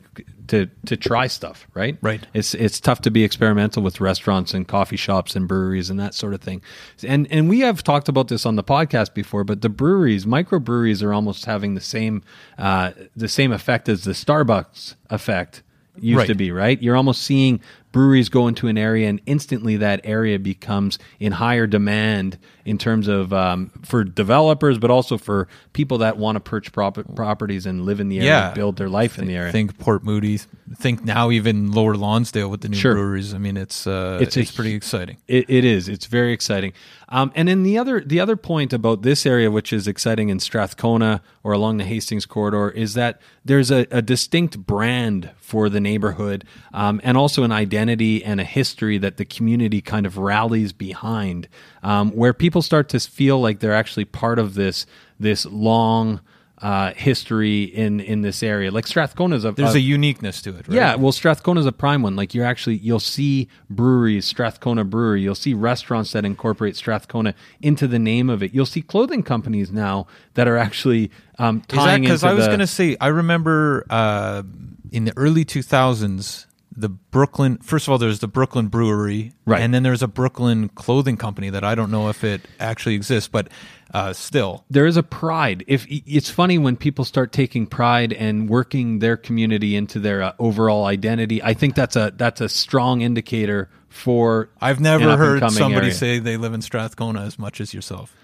[0.49, 1.97] to to try stuff, right?
[2.01, 2.27] Right.
[2.35, 6.15] It's it's tough to be experimental with restaurants and coffee shops and breweries and that
[6.15, 6.63] sort of thing.
[7.03, 11.03] And and we have talked about this on the podcast before, but the breweries, microbreweries,
[11.03, 12.23] are almost having the same
[12.59, 15.63] uh, the same effect as the Starbucks effect
[16.01, 16.27] used Right.
[16.29, 16.81] to be, right?
[16.83, 17.61] You're almost seeing
[17.97, 23.09] breweries go into an area and instantly that area becomes in higher demand in terms
[23.09, 27.87] of um, for developers, but also for people that want to purchase prop- properties and
[27.87, 28.53] live in the area, Yeah.
[28.53, 29.51] build their life in the area.
[29.51, 30.39] Think Port Moody.
[30.77, 32.95] Think now even Lower Lonsdale with the new Sure.
[32.95, 33.33] breweries.
[33.33, 35.17] I mean, it's uh, It's it's, a pretty exciting.
[35.27, 35.89] It, it is.
[35.89, 36.73] It's very exciting.
[37.09, 40.41] Um, and then the other the other point about this area, which is exciting in
[40.41, 45.79] Strathcona or along the Hastings corridor, is that there's a, a distinct brand for the
[45.81, 50.73] neighborhood, um, and also an identity and a history that the community kind of rallies
[50.73, 51.49] behind,
[51.83, 54.87] um, where people start to feel like they're actually part of this
[55.19, 56.21] this long.
[56.59, 60.57] Uh, history in in this area, like Strathcona is a There's a- a uniqueness to
[60.57, 60.67] it.
[60.67, 60.75] Right?
[60.75, 62.17] yeah, well, Strathcona's a prime one.
[62.17, 65.21] Like you're actually, you'll see breweries, Strathcona Brewery.
[65.21, 68.55] You'll see restaurants that incorporate Strathcona into the name of it.
[68.55, 72.47] You'll see clothing companies now that are actually um, Is that tying because I was
[72.47, 74.43] going to say I remember uh,
[74.91, 76.46] in the early 2000s
[76.77, 77.59] the Brooklyn.
[77.59, 79.61] First of all, there's the Brooklyn Brewery, Right.
[79.63, 83.29] and then there's a Brooklyn clothing company that I don't know if it actually exists,
[83.29, 83.49] but
[83.95, 85.65] uh, still, there is a pride.
[85.67, 90.33] If it's funny when people start taking pride and working their community into their uh,
[90.39, 94.51] overall identity, I think that's a that's a strong indicator for.
[94.61, 95.95] I've never heard somebody area.
[95.95, 98.15] say they live in Strathcona as much as yourself.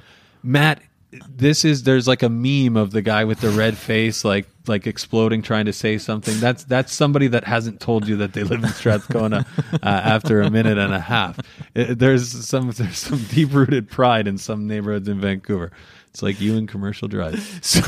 [0.43, 0.83] Matt,
[1.29, 4.87] this is there's like a meme of the guy with the red face, like like
[4.87, 6.39] exploding, trying to say something.
[6.41, 9.45] That's that's somebody that hasn't told you that they live in Strathcona
[9.75, 11.39] uh, after a minute and a half.
[11.75, 15.71] It- there's some there's some deep rooted pride in some neighborhoods in Vancouver.
[16.13, 17.41] It's like you in Commercial Drive.
[17.63, 17.81] So,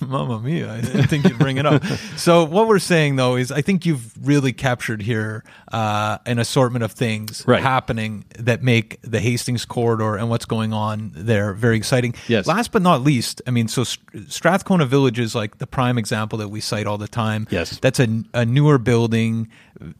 [0.00, 0.72] Mamma mia!
[0.72, 1.82] I didn't think you'd bring it up.
[2.16, 6.82] So, what we're saying though is, I think you've really captured here uh, an assortment
[6.84, 7.60] of things Right.
[7.62, 12.14] happening that make the Hastings corridor and what's going on there very exciting.
[12.28, 12.46] Yes.
[12.46, 16.48] Last but not least, I mean, so Strathcona Village is like the prime example that
[16.48, 17.46] we cite all the time.
[17.50, 17.78] Yes.
[17.80, 19.48] that's a, a newer building,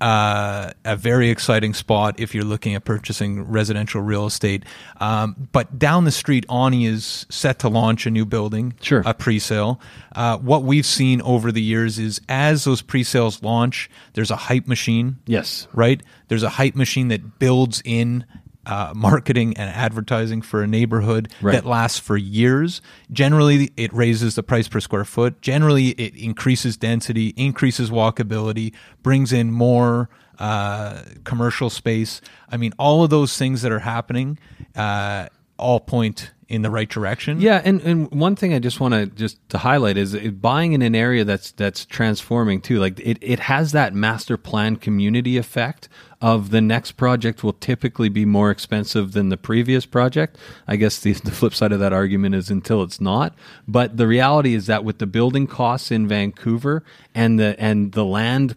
[0.01, 4.65] uh, a very exciting spot if you're looking at purchasing residential real estate.
[5.01, 9.03] Um, but down the street, Onni is set to launch a new building, Sure.
[9.05, 9.81] a pre-sale.
[10.15, 14.67] Uh, what we've seen over the years is as those pre-sales launch, there's a hype
[14.69, 15.67] machine Yes.
[15.75, 16.01] right?
[16.29, 18.25] There's a hype machine that builds in
[18.65, 21.51] uh, marketing and advertising for a neighborhood Right.
[21.55, 22.81] that lasts for years.
[23.11, 25.43] Generally, it raises the price per square foot.
[25.43, 32.21] Generally, it increases density, increases walkability, brings in more uh, commercial space.
[32.49, 34.39] I mean, all of those things that are happening
[34.77, 35.27] uh,
[35.63, 37.41] all point in the right direction.
[37.41, 40.83] Yeah, and, and one thing I just want to just to highlight is buying in
[40.83, 42.79] an area that's that's transforming too.
[42.79, 45.89] Like it, it has that master plan community effect
[46.21, 50.37] of the next project will typically be more expensive than the previous project.
[50.69, 53.35] I guess the, the flip side of that argument is until it's not.
[53.67, 58.05] But the reality is that with the building costs in Vancouver and the and the
[58.05, 58.57] land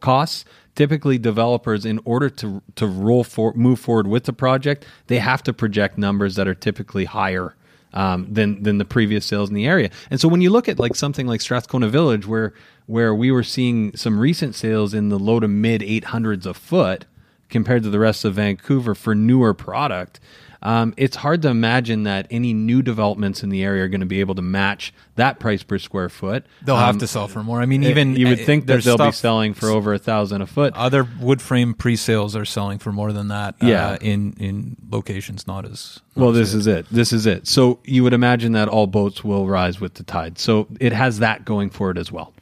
[0.00, 5.18] costs typically developers in order to to roll for move forward with the project they
[5.18, 7.54] have to project numbers that are typically higher
[7.96, 9.90] um, than than the previous sales in the area.
[10.10, 12.52] And so when you look at like something like Strathcona Village where
[12.84, 17.06] where we were seeing some recent sales in the low to mid 800s a foot
[17.48, 20.20] compared to the rest of Vancouver for newer product,
[20.62, 24.06] um, it's hard to imagine that any new developments in the area are going to
[24.06, 26.44] be able to match that price per square foot.
[26.62, 27.60] They'll Um, have to sell for more.
[27.60, 30.42] I mean, even you would uh, think that they'll be selling for over a thousand
[30.42, 30.74] a foot.
[30.74, 33.54] Other wood frame pre-sales are selling for more than that.
[33.60, 33.90] Yeah.
[33.90, 36.86] uh, in in locations not as Well, this is it.
[36.90, 37.46] This is it.
[37.46, 40.38] So you would imagine that all boats will rise with the tide.
[40.38, 42.32] So it has that going for it as well.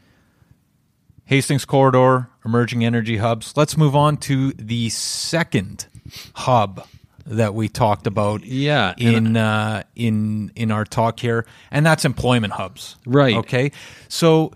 [1.26, 3.56] Hastings Corridor, emerging energy hubs.
[3.56, 5.86] Let's move on to the second
[6.34, 6.86] hub
[7.26, 8.44] that we talked about.
[8.44, 12.96] Yeah, in uh, in in our talk here, and that's employment hubs.
[13.06, 13.36] Right.
[13.36, 13.72] Okay.
[14.08, 14.52] So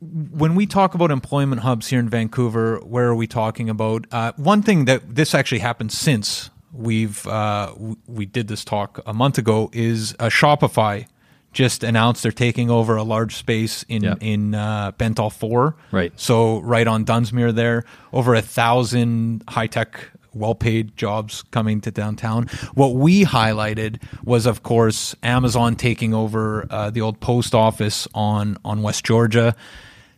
[0.00, 4.06] when we talk about employment hubs here in Vancouver, where are we talking about?
[4.10, 9.00] Uh, one thing that this actually happened since we've uh, w- we did this talk
[9.06, 11.06] a month ago is uh, Shopify
[11.52, 14.14] just announced they're taking over a large space in Yeah.
[14.20, 15.76] in uh, Bentall Four.
[15.90, 16.12] Right.
[16.16, 21.90] So right on Dunsmuir there, over a thousand high tech, well paid jobs coming to
[21.90, 22.46] downtown.
[22.74, 28.56] What we highlighted was, of course, Amazon taking over uh, the old post office on
[28.64, 29.54] on West Georgia.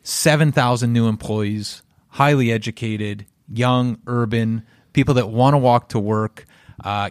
[0.02, 6.44] Seven thousand new employees, highly educated, young, urban people that want to walk to work.
[6.82, 7.10] Uh,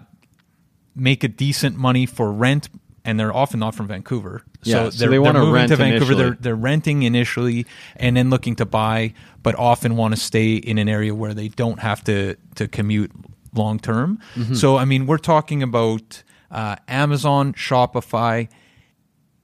[0.95, 2.69] make a decent money for rent,
[3.03, 4.43] and they're often not from Vancouver.
[4.63, 6.15] Yeah, so so they're, they they're wanna moving rent to Vancouver.
[6.15, 10.77] They're, they're renting initially, and then looking to buy, but often want to stay in
[10.77, 13.11] an area where they don't have to to commute
[13.53, 14.19] long term.
[14.35, 14.53] Mm-hmm.
[14.53, 18.47] So, I mean, we're talking about uh, Amazon, Shopify.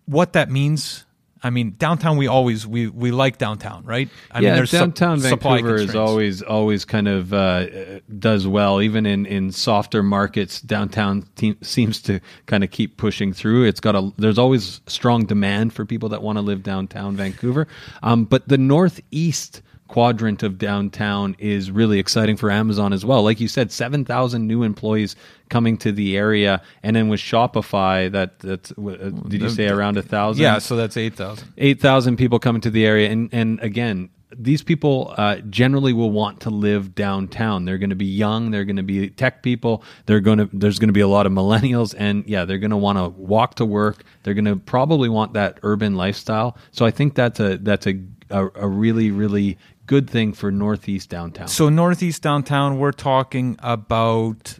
[0.05, 1.05] What that means.
[1.47, 2.17] I mean, downtown.
[2.17, 4.09] We always we we like downtown, right?
[4.31, 8.81] I yeah, mean, there's downtown supply Vancouver is always always kind of uh, does well,
[8.81, 10.59] even in, in softer markets.
[10.59, 13.63] Downtown te- seems to kind of keep pushing through.
[13.63, 17.65] It's got a there's always strong demand for people that want to live downtown Vancouver.
[18.03, 23.23] Um, but the northeast quadrant of downtown is really exciting for Amazon as well.
[23.23, 25.15] Like you said, seven thousand new employees
[25.49, 29.97] coming to the area, and then with Shopify, that that's uh, did you say around
[29.97, 30.43] a thousand?
[30.43, 31.47] Yeah, so that's eight thousand.
[31.57, 33.09] 8,000 people coming to the area.
[33.09, 37.65] And, and again, these people uh, generally will want to live downtown.
[37.65, 38.51] They're going to be young.
[38.51, 39.83] They're going to be tech people.
[40.05, 41.95] They're going to, there's going to be a lot of millennials.
[41.97, 44.03] And yeah, they're going to want to walk to work.
[44.23, 46.57] They're going to probably want that urban lifestyle.
[46.71, 51.09] So I think that's a, that's a, a, a really, really good thing for Northeast
[51.09, 51.47] downtown.
[51.47, 54.59] So northeast downtown, we're talking about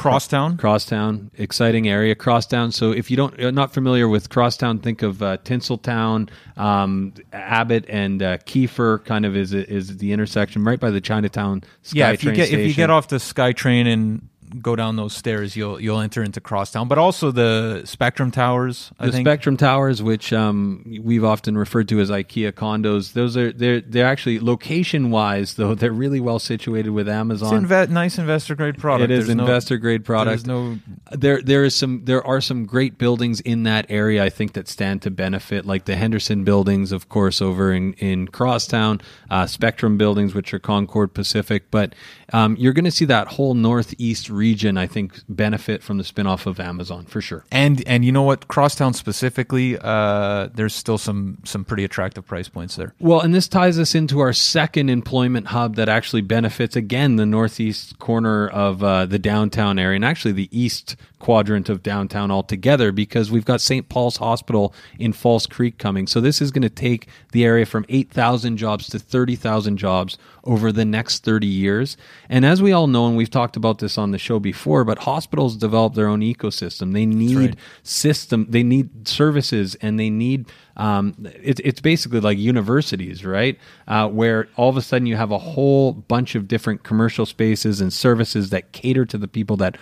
[0.00, 0.56] Crosstown.
[0.56, 2.14] Crosstown, exciting area.
[2.14, 2.72] Crosstown.
[2.72, 7.84] So if you don't, you're not familiar with Crosstown, think of uh, Tinseltown, um, Abbott,
[7.86, 9.04] and uh, Keefer.
[9.04, 11.62] Kind of is is the intersection right by the Chinatown.
[11.82, 14.29] Sky yeah, if you get if you get off the SkyTrain and
[14.60, 16.88] go down those stairs, you'll you'll enter into Crosstown.
[16.88, 18.90] But also the Spectrum Towers.
[18.98, 19.26] I the think.
[19.26, 24.06] Spectrum Towers, which um, we've often referred to as IKEA condos, those are they're they're
[24.06, 27.64] actually location wise though they're really well situated with Amazon.
[27.64, 29.10] it's inve- nice investor grade product.
[29.10, 30.44] It is There's no- investor grade product.
[30.44, 30.78] There's no
[31.12, 34.68] there there is some there are some great buildings in that area I think that
[34.68, 39.96] stand to benefit like the Henderson buildings of course over in in Crosstown uh, Spectrum
[39.96, 41.94] buildings which are Concord Pacific but
[42.32, 46.42] um, you're going to see that whole northeast region I think benefit from the spinoff
[46.46, 51.38] of Amazon for sure and and you know what Crosstown specifically, uh, there's still some
[51.44, 52.94] some pretty attractive price points there.
[52.98, 57.26] Well, and this ties us into our second employment hub that actually benefits again the
[57.26, 62.92] northeast corner of uh, the downtown area and actually the east quadrant of downtown altogether
[62.92, 63.88] because we've got St.
[63.88, 66.06] Paul's Hospital in False Creek coming.
[66.06, 70.72] So this is going to take the area from 8,000 jobs to 30,000 jobs over
[70.72, 71.96] the next 30 years.
[72.28, 75.00] And as we all know, and we've talked about this on the show before, but
[75.00, 76.92] hospitals develop their own ecosystem.
[76.92, 77.56] They need right.
[77.82, 83.58] system, they need services, and they need um, it, it's basically like universities, right?
[83.86, 87.80] Uh, where all of a sudden you have a whole bunch of different commercial spaces
[87.80, 89.76] and services that cater to the people that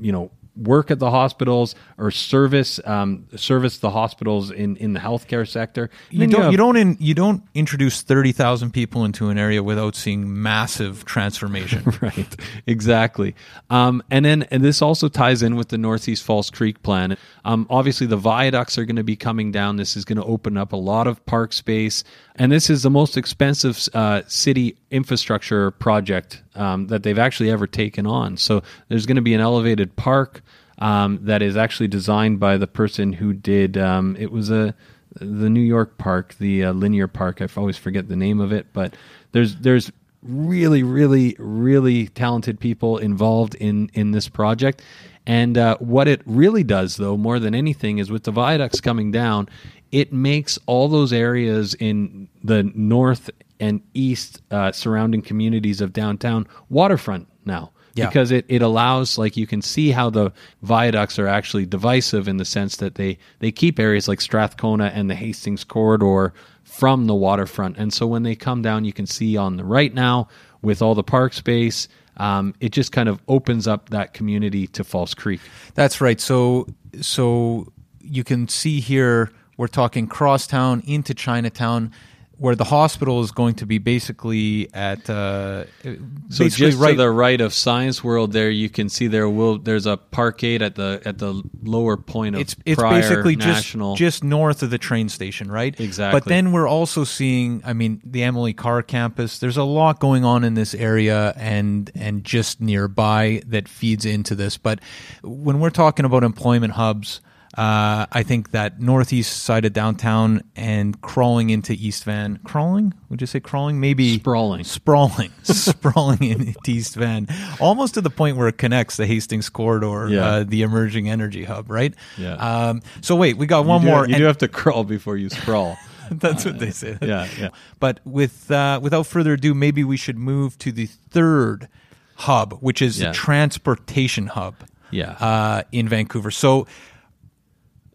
[0.00, 5.00] you know work at the hospitals or service um, service the hospitals in, in the
[5.00, 5.90] healthcare sector.
[6.10, 9.62] You don't have- you don't in, you don't introduce thirty thousand people into an area
[9.62, 11.82] without seeing massive transformation.
[12.00, 12.36] right
[12.66, 13.34] exactly
[13.70, 17.66] um, and then and this also ties in with the northeast False Creek plan um,
[17.70, 20.72] obviously the viaducts are going to be coming down this is going to open up
[20.72, 22.04] a lot of park space
[22.36, 27.66] and this is the most expensive uh, city infrastructure project um, that they've actually ever
[27.66, 30.42] taken on so there's going to be an elevated park
[30.78, 34.74] um, that is actually designed by the person who did um, it was a
[35.20, 37.40] the New York park, the uh, linear park.
[37.40, 38.96] I always forget the name of it, but
[39.32, 44.82] there's there's really, really, really talented people involved in in this project.
[45.26, 49.10] And uh, what it really does, though, more than anything, is with the viaducts coming
[49.10, 49.48] down,
[49.90, 56.46] it makes all those areas in the north and east uh, surrounding communities of downtown
[56.68, 57.70] waterfront now.
[57.94, 58.06] Yeah.
[58.06, 62.38] Because it, it allows like you can see how the viaducts are actually divisive in
[62.38, 67.14] the sense that they they keep areas like Strathcona and the Hastings corridor from the
[67.14, 67.76] waterfront.
[67.78, 70.28] And so when they come down you can see on the right now
[70.60, 71.86] with all the park space,
[72.16, 75.40] um, it just kind of opens up that community to False Creek.
[75.74, 76.20] That's right.
[76.20, 76.66] So
[77.00, 81.92] so you can see here we're talking crosstown into Chinatown,
[82.36, 86.96] where the hospital is going to be basically at uh, So basically just right to
[86.96, 90.74] the right of Science World, there you can see there will there's a parkade at
[90.74, 95.08] the at the lower point of it's it's basically just just north of the train
[95.08, 95.78] station, right?
[95.78, 96.20] Exactly.
[96.20, 99.38] But then we're also seeing, I mean, the Emily Carr campus.
[99.38, 104.34] There's a lot going on in this area and and just nearby that feeds into
[104.34, 104.56] this.
[104.56, 104.80] But
[105.22, 107.20] when we're talking about employment hubs.
[107.56, 112.92] Uh, I think that northeast side of downtown and crawling into East Van, crawling?
[113.10, 113.78] Would you say crawling?
[113.78, 114.64] Maybe Sprawling.
[114.64, 117.28] sprawling, sprawling into East Van,
[117.60, 120.26] almost to the point where it connects the Hastings corridor, Yeah.
[120.26, 121.94] uh, the emerging energy hub, right?
[122.18, 122.34] Yeah.
[122.34, 124.06] Um, so wait, we got one you do, more.
[124.08, 125.78] You and do have to crawl before you sprawl.
[126.10, 126.98] that's what they say.
[127.00, 127.48] yeah, yeah.
[127.78, 131.68] But with uh, without further ado, maybe we should move to the third
[132.16, 133.08] hub, which is Yeah.
[133.08, 134.56] the transportation hub.
[134.90, 135.12] Yeah.
[135.12, 136.30] Uh, in Vancouver.
[136.30, 136.66] So,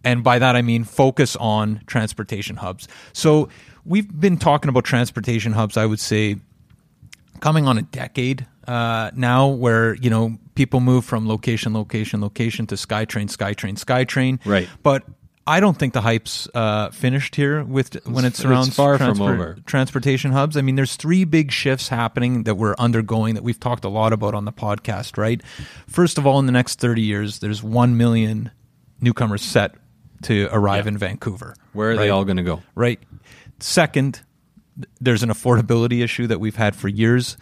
[0.03, 2.87] and by that I mean focus on transportation hubs.
[3.13, 3.49] So
[3.85, 5.77] we've been talking about transportation hubs.
[5.77, 6.37] I would say
[7.39, 12.67] coming on a decade uh, now, where you know people move from location, location, location
[12.67, 14.45] to SkyTrain, SkyTrain, SkyTrain.
[14.45, 14.69] Right.
[14.83, 15.03] But
[15.47, 18.99] I don't think the hype's uh, finished here with when it It's- surrounds it's far
[18.99, 19.57] from over.
[19.65, 20.55] transportation hubs.
[20.55, 24.13] I mean, there's three big shifts happening that we're undergoing that we've talked a lot
[24.13, 25.17] about on the podcast.
[25.17, 25.41] Right.
[25.87, 28.51] First of all, in the next 30 years, there's one million
[29.01, 29.73] newcomers set
[30.23, 30.89] to arrive Yeah.
[30.89, 31.55] in Vancouver.
[31.73, 32.61] Where are they all going to go?
[32.75, 32.99] right?
[33.59, 34.21] Second,
[35.01, 37.37] there's an affordability issue that we've had for years.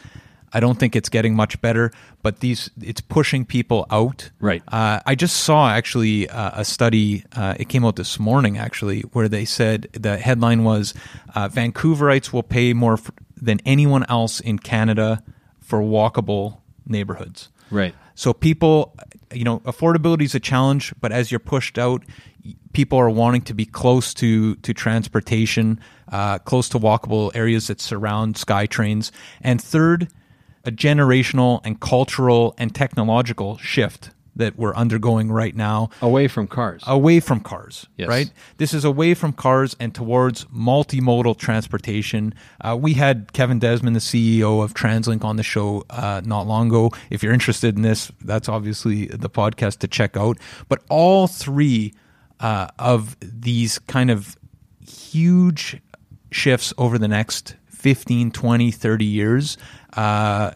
[0.53, 1.91] I don't think it's getting much better,
[2.23, 4.31] but these it's pushing people out.
[4.39, 4.63] Right.
[4.67, 7.25] Uh, I just saw actually uh, a study.
[7.35, 10.93] Uh, it came out this morning actually, where they said the headline was
[11.35, 15.21] uh, Vancouverites will pay more f- than anyone else in Canada
[15.59, 17.49] for walkable neighborhoods.
[17.69, 17.93] Right.
[18.15, 18.95] So people,
[19.33, 22.03] you know, affordability is a challenge, but as you're pushed out,
[22.77, 25.79] people are wanting to be close to to transportation,
[26.11, 29.09] uh, close to walkable areas that surround SkyTrains.
[29.41, 30.09] And third,
[30.63, 36.83] a generational and cultural and technological shift that we're undergoing right now Away from cars.
[36.85, 38.07] away from cars, Yes.
[38.07, 38.29] right?
[38.57, 42.35] This is away from cars and towards multimodal transportation.
[42.61, 46.67] Uh, we had Kevin Desmond, the CEO of TransLink, on the show uh, not long
[46.67, 46.91] ago.
[47.09, 50.37] If you're interested in this, that's obviously the podcast to check out.
[50.69, 51.93] But all three
[52.39, 54.37] uh, of these kind of
[54.85, 55.81] huge
[56.31, 57.55] shifts over the next
[57.87, 59.57] 15, 20, 30 years
[59.93, 60.51] uh,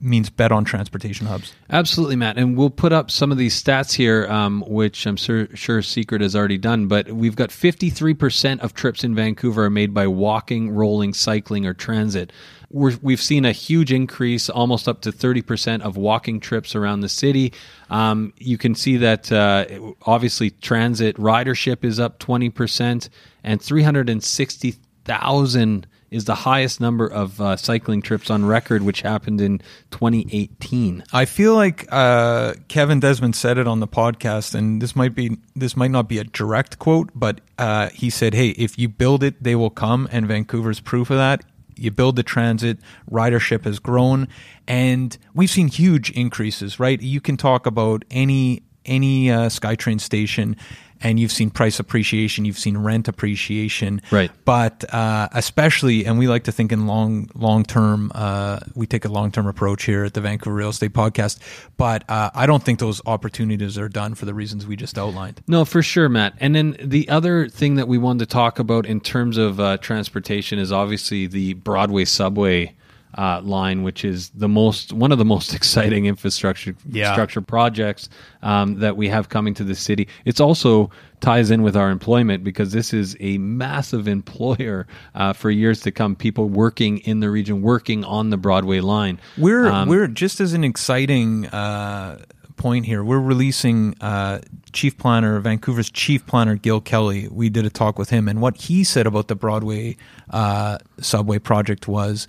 [0.00, 1.52] means bet on transportation hubs.
[1.68, 2.38] Absolutely, Matt.
[2.38, 6.22] And we'll put up some of these stats here, um, which I'm sure, sure Secret
[6.22, 6.88] has already done.
[6.88, 11.74] But we've got 53% of trips in Vancouver are made by walking, rolling, cycling, or
[11.74, 12.32] transit.
[12.70, 17.10] We're, we've seen a huge increase, almost up to 30% of walking trips around the
[17.10, 17.52] city.
[17.90, 19.66] Um, you can see that uh,
[20.00, 23.10] obviously transit ridership is up 20%,
[23.44, 29.58] and 360,000 is the highest number of uh, cycling trips on record, which happened in
[29.90, 31.04] 2018.
[31.12, 35.38] I feel like uh, Kevin Desmond said it on the podcast, and this might be
[35.54, 39.22] this might not be a direct quote, but uh, he said, "Hey, if you build
[39.22, 41.44] it, they will come," and Vancouver's proof of that.
[41.76, 42.78] You build the transit,
[43.10, 44.28] ridership has grown,
[44.68, 46.80] and we've seen huge increases.
[46.80, 47.00] Right?
[47.00, 50.56] You can talk about any any uh, SkyTrain station.
[51.02, 54.30] And you've seen price appreciation, you've seen rent appreciation, Right.
[54.44, 58.10] But uh, especially, and we like to think in long long term.
[58.14, 61.38] Uh, we take a long term approach here at the Vancouver Real Estate Podcast.
[61.76, 65.42] But uh, I don't think those opportunities are done for the reasons we just outlined.
[65.46, 66.34] No, for sure, Matt.
[66.38, 69.78] And then the other thing that we wanted to talk about in terms of uh,
[69.78, 72.74] transportation is obviously the Broadway subway
[73.18, 77.12] uh, line, which is the most one of the most exciting infrastructure Yeah.
[77.12, 78.08] structure projects
[78.42, 80.06] um, that we have coming to the city.
[80.24, 80.90] It's also
[81.20, 85.90] ties in with our employment because this is a massive employer uh, for years to
[85.90, 86.16] come.
[86.16, 89.20] People working in the region, working on the Broadway line.
[89.36, 92.22] We're Um, we're just as an exciting uh,
[92.56, 93.02] point here.
[93.02, 94.40] We're releasing uh,
[94.72, 97.26] chief planner Vancouver's chief planner Gil Kelley.
[97.28, 99.96] We did a talk with him, and what he said about the Broadway
[100.30, 102.26] uh, subway project was.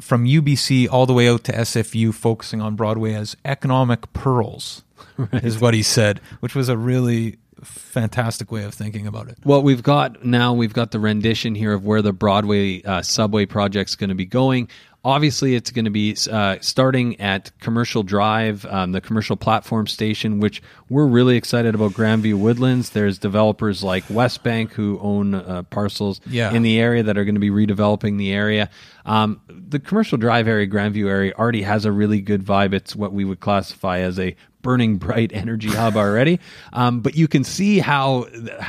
[0.00, 4.82] From UBC all the way out to SFU, focusing on Broadway as economic pearls,
[5.32, 9.38] is what he said, which was a really fantastic way of thinking about it.
[9.44, 13.46] Well, we've got now we've got the rendition here of where the Broadway uh, subway
[13.46, 14.68] project's going to be going.
[15.06, 20.40] Obviously, it's going to be uh, starting at Commercial Drive, um, the commercial platform station,
[20.40, 21.92] which we're really excited about.
[21.92, 22.90] Grandview Woodlands.
[22.90, 26.52] There's developers like Westbank who own uh, parcels Yeah.
[26.52, 28.68] in the area that are going to be redeveloping the area.
[29.04, 32.74] Um, the Commercial Drive area, Grandview area, already has a really good vibe.
[32.74, 34.34] It's what we would classify as a
[34.66, 36.40] burning bright energy hub already.
[36.72, 38.26] Um, but you can see how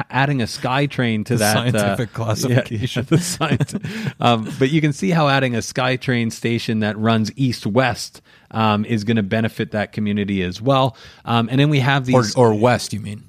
[0.09, 3.07] adding a SkyTrain to The that uh, scientific yeah, classification.
[3.11, 3.75] yeah, science.
[4.19, 8.21] um, but you can see how adding a SkyTrain station that runs east west
[8.51, 10.95] um, is going to benefit that community as well.
[11.25, 13.23] Um, and then we have Or, these or west, you mean?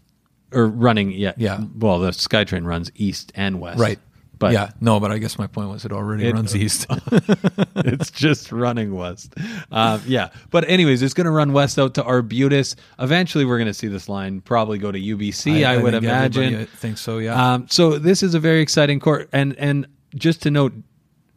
[0.51, 1.61] or running yeah Yeah.
[1.77, 3.79] Well, the SkyTrain runs east and west.
[3.81, 3.99] Right.
[4.39, 6.87] But yeah, no, but I guess my point was it already It- runs east.
[7.77, 9.35] it's just running west.
[9.71, 10.31] Um, yeah.
[10.51, 12.77] But anyways, it's going to run west out to Arbutus.
[12.99, 15.65] Eventually, we're going to see this line probably go to UBC.
[15.65, 16.55] I, would think imagine.
[16.55, 17.19] I think so.
[17.19, 17.55] Yeah.
[17.55, 20.73] Um, so this is a very exciting court, and and just to note,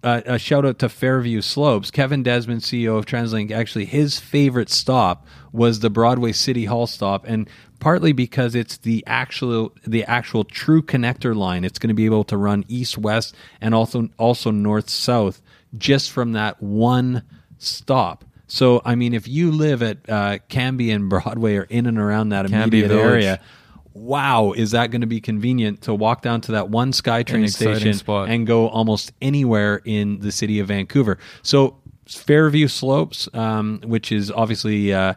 [0.04, 1.92] uh, a shout out to Fairview Slopes.
[1.92, 7.26] Kevin Desmond, CEO of TransLink, actually his favorite stop was the Broadway City Hall stop,
[7.28, 7.50] and
[7.82, 11.66] partly because it's the actual the actual true connector line.
[11.66, 15.42] It's going to be able to run east west and also also north south
[15.78, 17.24] just from that one
[17.58, 18.24] stop.
[18.48, 22.30] So I mean, if you live at uh, Cambie and Broadway or in and around
[22.30, 23.06] that Cambie immediate Village.
[23.06, 23.42] area
[23.94, 27.94] wow, is that going to be convenient to walk down to that one SkyTrain station
[27.94, 28.30] spot.
[28.30, 31.18] and go almost anywhere in the city of Vancouver?
[31.42, 31.78] So
[32.08, 35.16] Fairview Slopes, um, which is obviously uh,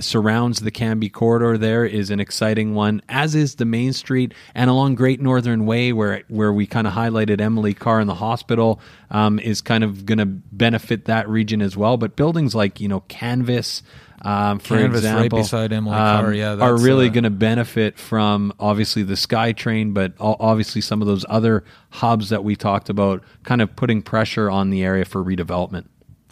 [0.00, 3.02] surrounds the Cambie corridor, there is an exciting one.
[3.08, 6.92] As is the Main Street and along Great Northern Way, where where we kind of
[6.92, 8.80] highlighted Emily Carr in the hospital,
[9.10, 11.96] um, is kind of going to benefit that region as well.
[11.96, 13.82] But buildings like you know Canvas.
[14.22, 17.30] Um, for Canvas right example, beside Emily um, Carr, yeah, are really uh, going to
[17.30, 22.88] benefit from obviously the SkyTrain, but obviously some of those other hubs that we talked
[22.88, 25.84] about, kind of putting pressure on the area for redevelopment.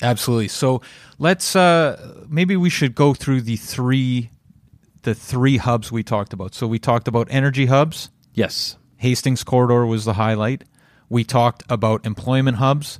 [0.02, 0.48] Absolutely.
[0.48, 0.82] So
[1.18, 4.30] let's uh, maybe we should go through the three
[5.02, 6.54] the three hubs we talked about.
[6.54, 8.10] So we talked about energy hubs.
[8.32, 10.64] Yes, Hastings corridor was the highlight.
[11.08, 12.98] We talked about employment hubs.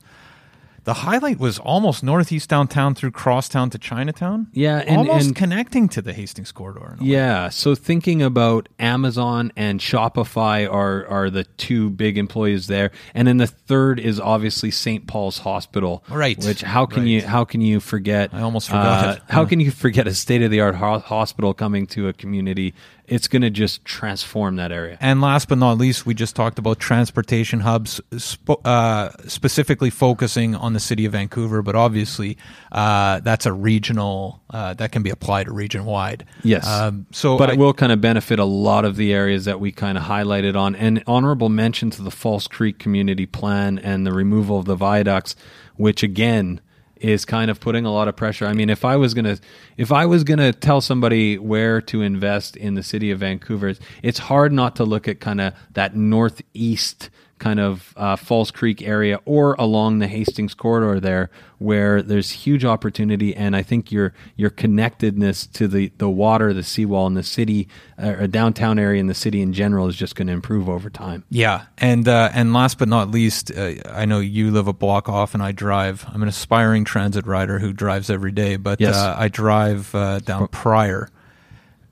[0.84, 4.48] The highlight was almost northeast downtown through crosstown to Chinatown.
[4.52, 6.96] Yeah, and- almost and- connecting to the Hastings corridor.
[6.98, 7.08] a way.
[7.10, 7.48] yeah.
[7.48, 13.38] So thinking about Amazon and Shopify are are the two big employees there, and then
[13.38, 15.06] the third is obviously St.
[15.06, 16.04] Paul's Hospital.
[16.10, 18.30] Right, Which how can you how can you forget?
[18.34, 19.22] I almost forgot uh, it.
[19.28, 19.48] How Yeah.
[19.48, 22.74] can you forget a state of the art ho- hospital coming to a community?
[23.06, 24.96] It's going to just transform that area.
[25.00, 30.54] And last but not least, we just talked about transportation hubs, sp- uh, specifically focusing
[30.54, 32.38] on the city of Vancouver, but obviously
[32.72, 36.24] uh, that's a regional, uh, that can be applied region wide.
[36.42, 36.66] Yes.
[36.66, 39.60] Um, so, but I- it will kind of benefit a lot of the areas that
[39.60, 40.74] we kind of highlighted on.
[40.74, 45.36] And honorable mention to the False Creek Community Plan and the removal of the viaducts,
[45.76, 46.60] which again
[47.04, 48.46] is kind of putting a lot of pressure.
[48.46, 49.38] I mean, if I was gonna,
[49.76, 54.18] if I was gonna tell somebody where to invest in the city of Vancouver, it's
[54.18, 57.10] hard not to look at kind of that northeast
[57.44, 61.28] kind of uh, False Creek area or along the Hastings corridor there,
[61.58, 66.62] where there's huge opportunity, and I think your your connectedness to the the water, the
[66.62, 67.68] seawall, and the city,
[68.02, 70.88] uh, or downtown area, and the city in general is just going to improve over
[70.88, 71.22] time.
[71.28, 75.10] Yeah, and uh, and last but not least, uh, I know you live a block
[75.10, 76.06] off, and I drive.
[76.08, 78.96] I'm an aspiring transit rider who drives every day, but Yes.
[78.96, 81.08] uh, I drive uh, down Prior.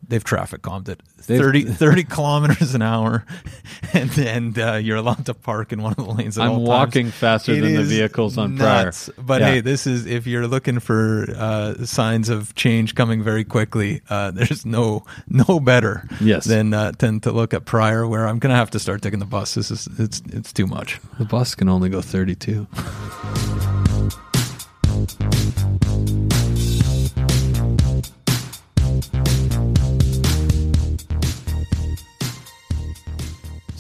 [0.07, 3.25] They've traffic calmed it They've- 30, 30 kilometers an hour,
[3.95, 6.37] and and uh, you're allowed to park in one of the lanes.
[6.37, 6.69] At I'm all times.
[6.69, 9.09] walking faster It than the vehicles on nuts.
[9.17, 9.47] But Yeah.
[9.53, 14.03] hey, this is if you're looking for uh, signs of change coming very quickly.
[14.11, 16.45] Uh, there's no no better Yes.
[16.45, 19.25] than uh, than to look at Prior, where I'm gonna have to start taking the
[19.27, 19.55] bus.
[19.55, 21.01] This is it's it's too much.
[21.19, 22.67] The bus can only go 32.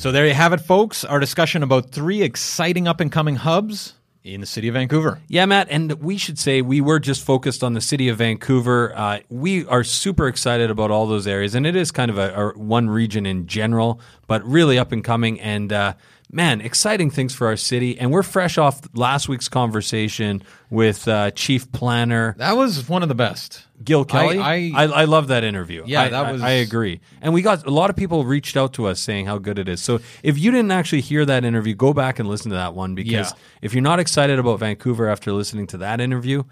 [0.02, 1.04] So there you have it, folks.
[1.04, 3.94] Our discussion about three exciting up and coming hubs
[4.24, 5.20] in the city of Vancouver.
[5.28, 8.92] Yeah, Matt, and we should say we were just focused on the city of Vancouver.
[8.96, 12.34] Uh, we are super excited about all those areas, and it is kind of a,
[12.34, 15.40] a one region in general, but really up and coming.
[15.40, 15.94] And uh,
[16.32, 17.98] man, exciting things for our city.
[17.98, 23.08] And we're fresh off last week's conversation with uh, Chief Planner That was one of
[23.10, 23.66] the best.
[23.84, 24.38] Gil Kelley.
[24.38, 25.82] I- I, I love that interview.
[25.86, 27.00] Yeah, I, that I- was- I, agree.
[27.20, 29.68] And we got a lot of people reached out to us saying how good it
[29.68, 29.82] is.
[29.82, 32.94] So if you didn't actually hear that interview, go back and listen to that one
[32.94, 33.30] because Yeah.
[33.60, 36.44] if you're not excited about Vancouver after listening to that interview,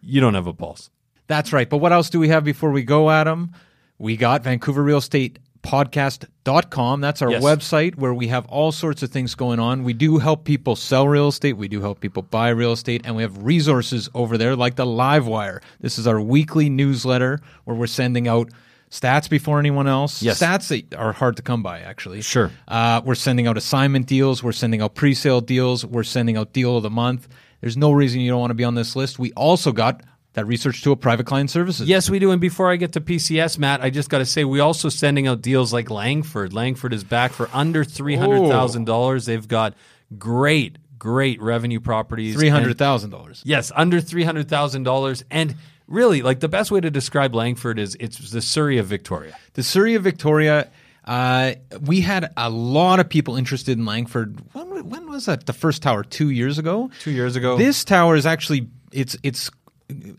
[0.00, 0.90] you don't have a pulse.
[1.26, 1.68] That's right.
[1.68, 3.50] But what else do we have before we go, Adam?
[3.98, 7.00] We got Vancouver Real Estate realestatePodcast.com.
[7.00, 7.42] That's our Yes.
[7.42, 9.84] website where we have all sorts of things going on.
[9.84, 13.16] We do help people sell real estate, we do help people buy real estate, and
[13.16, 15.60] we have resources over there like the Livewire.
[15.80, 18.50] This is our weekly newsletter where we're sending out
[18.90, 20.22] stats before anyone else.
[20.22, 20.40] Yes.
[20.40, 22.22] Stats that are hard to come by, actually.
[22.22, 22.50] Sure.
[22.68, 24.42] Uh, we're sending out assignment deals.
[24.42, 25.84] We're sending out pre-sale deals.
[25.84, 27.28] We're sending out deal of the month.
[27.60, 29.18] There's no reason you don't want to be on this list.
[29.18, 30.02] We also got
[30.36, 31.88] that research to a private client services.
[31.88, 32.30] Yes, we do.
[32.30, 35.26] And before I get to PCS, Matt, I just got to say we also sending
[35.26, 36.52] out deals like Langford.
[36.52, 39.24] Langford is back for under three hundred thousand dollars.
[39.26, 39.74] They've got
[40.18, 42.36] great, great revenue properties.
[42.36, 43.42] Three hundred And- thousand dollars.
[43.44, 45.24] Yes, under three hundred thousand dollars.
[45.30, 45.56] And
[45.88, 49.36] really, like the best way to describe Langford is it's the Surrey of Victoria.
[49.54, 50.70] The Surrey of Victoria.
[51.06, 54.38] Uh, we had a lot of people interested in Langford.
[54.52, 55.46] When, when was that?
[55.46, 56.90] The first tower two years ago.
[57.00, 57.56] Two years ago.
[57.56, 59.50] This tower is actually it's it's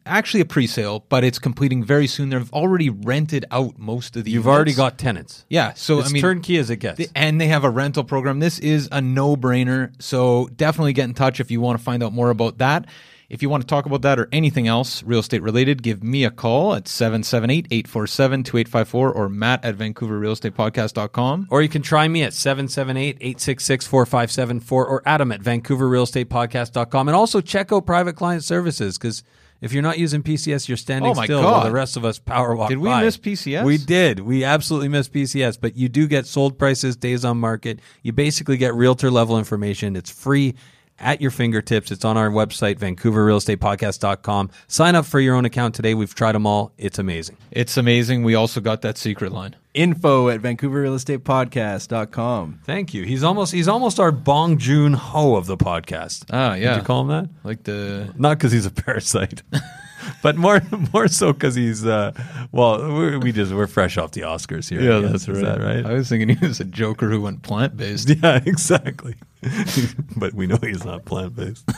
[0.05, 2.29] actually a pre-sale, but it's completing very soon.
[2.29, 4.31] They've already rented out most of the.
[4.31, 4.55] You've units.
[4.55, 5.45] already got tenants.
[5.49, 5.73] yeah.
[5.73, 7.01] So It's I mean, turnkey as it gets.
[7.15, 8.39] And they have a rental program.
[8.39, 9.91] This is a no-brainer.
[10.01, 12.85] So definitely get in touch if you want to find out more about that.
[13.29, 16.23] If you want to talk about that or anything else real estate related, give me
[16.23, 21.47] a call at 778-847-2854 or matt at vancouverrealestatepodcast.com.
[21.49, 27.07] Or you can try me at 778-866-4574 or Adam at vancouverrealestatepodcast.com.
[27.09, 29.23] And also check out private client services because
[29.61, 31.67] if you're not using PCS, you're standing Oh still while God.
[31.67, 33.03] the rest of us power walk Did we by.
[33.03, 33.63] miss PCS?
[33.63, 34.19] We did.
[34.19, 37.79] We absolutely missed PCS, but you do get sold prices, days on market.
[38.03, 39.95] You basically get realtor level information.
[39.95, 40.55] It's free
[40.99, 41.91] at your fingertips.
[41.91, 44.51] It's on our website, vancouverrealestatepodcast.com.
[44.67, 45.93] Sign up for your own account today.
[45.93, 46.73] We've tried them all.
[46.77, 47.37] It's amazing.
[47.51, 48.23] It's amazing.
[48.23, 49.55] We also got that secret line.
[49.73, 52.59] Info at VancouverRealEstatePodcast.com.
[52.63, 53.03] Thank you.
[53.03, 56.25] He's almost he's almost our Bong Joon Ho of the podcast.
[56.31, 56.71] Ah, yeah.
[56.73, 57.29] Did you call him that?
[57.43, 59.43] Like the Not because he's a parasite,
[60.21, 60.61] but more
[60.93, 62.11] more so because he's uh,
[62.51, 64.91] well, we, we just we're fresh off the Oscars here.
[64.91, 65.27] I guess.
[65.27, 65.85] Is that right?
[65.85, 68.09] I was thinking he was a Joker who went plant-based.
[68.23, 69.15] yeah, exactly.
[70.17, 71.69] but we know he's not plant based.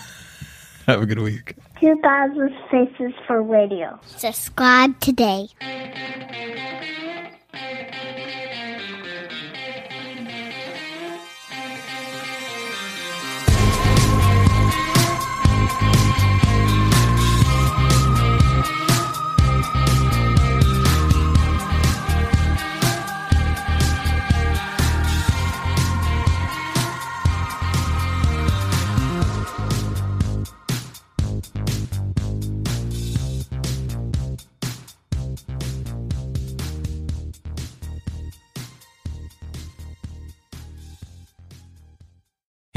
[0.87, 1.55] Have a good week.
[1.79, 3.99] 2000 Faces for Radio.
[4.05, 5.49] Subscribe today.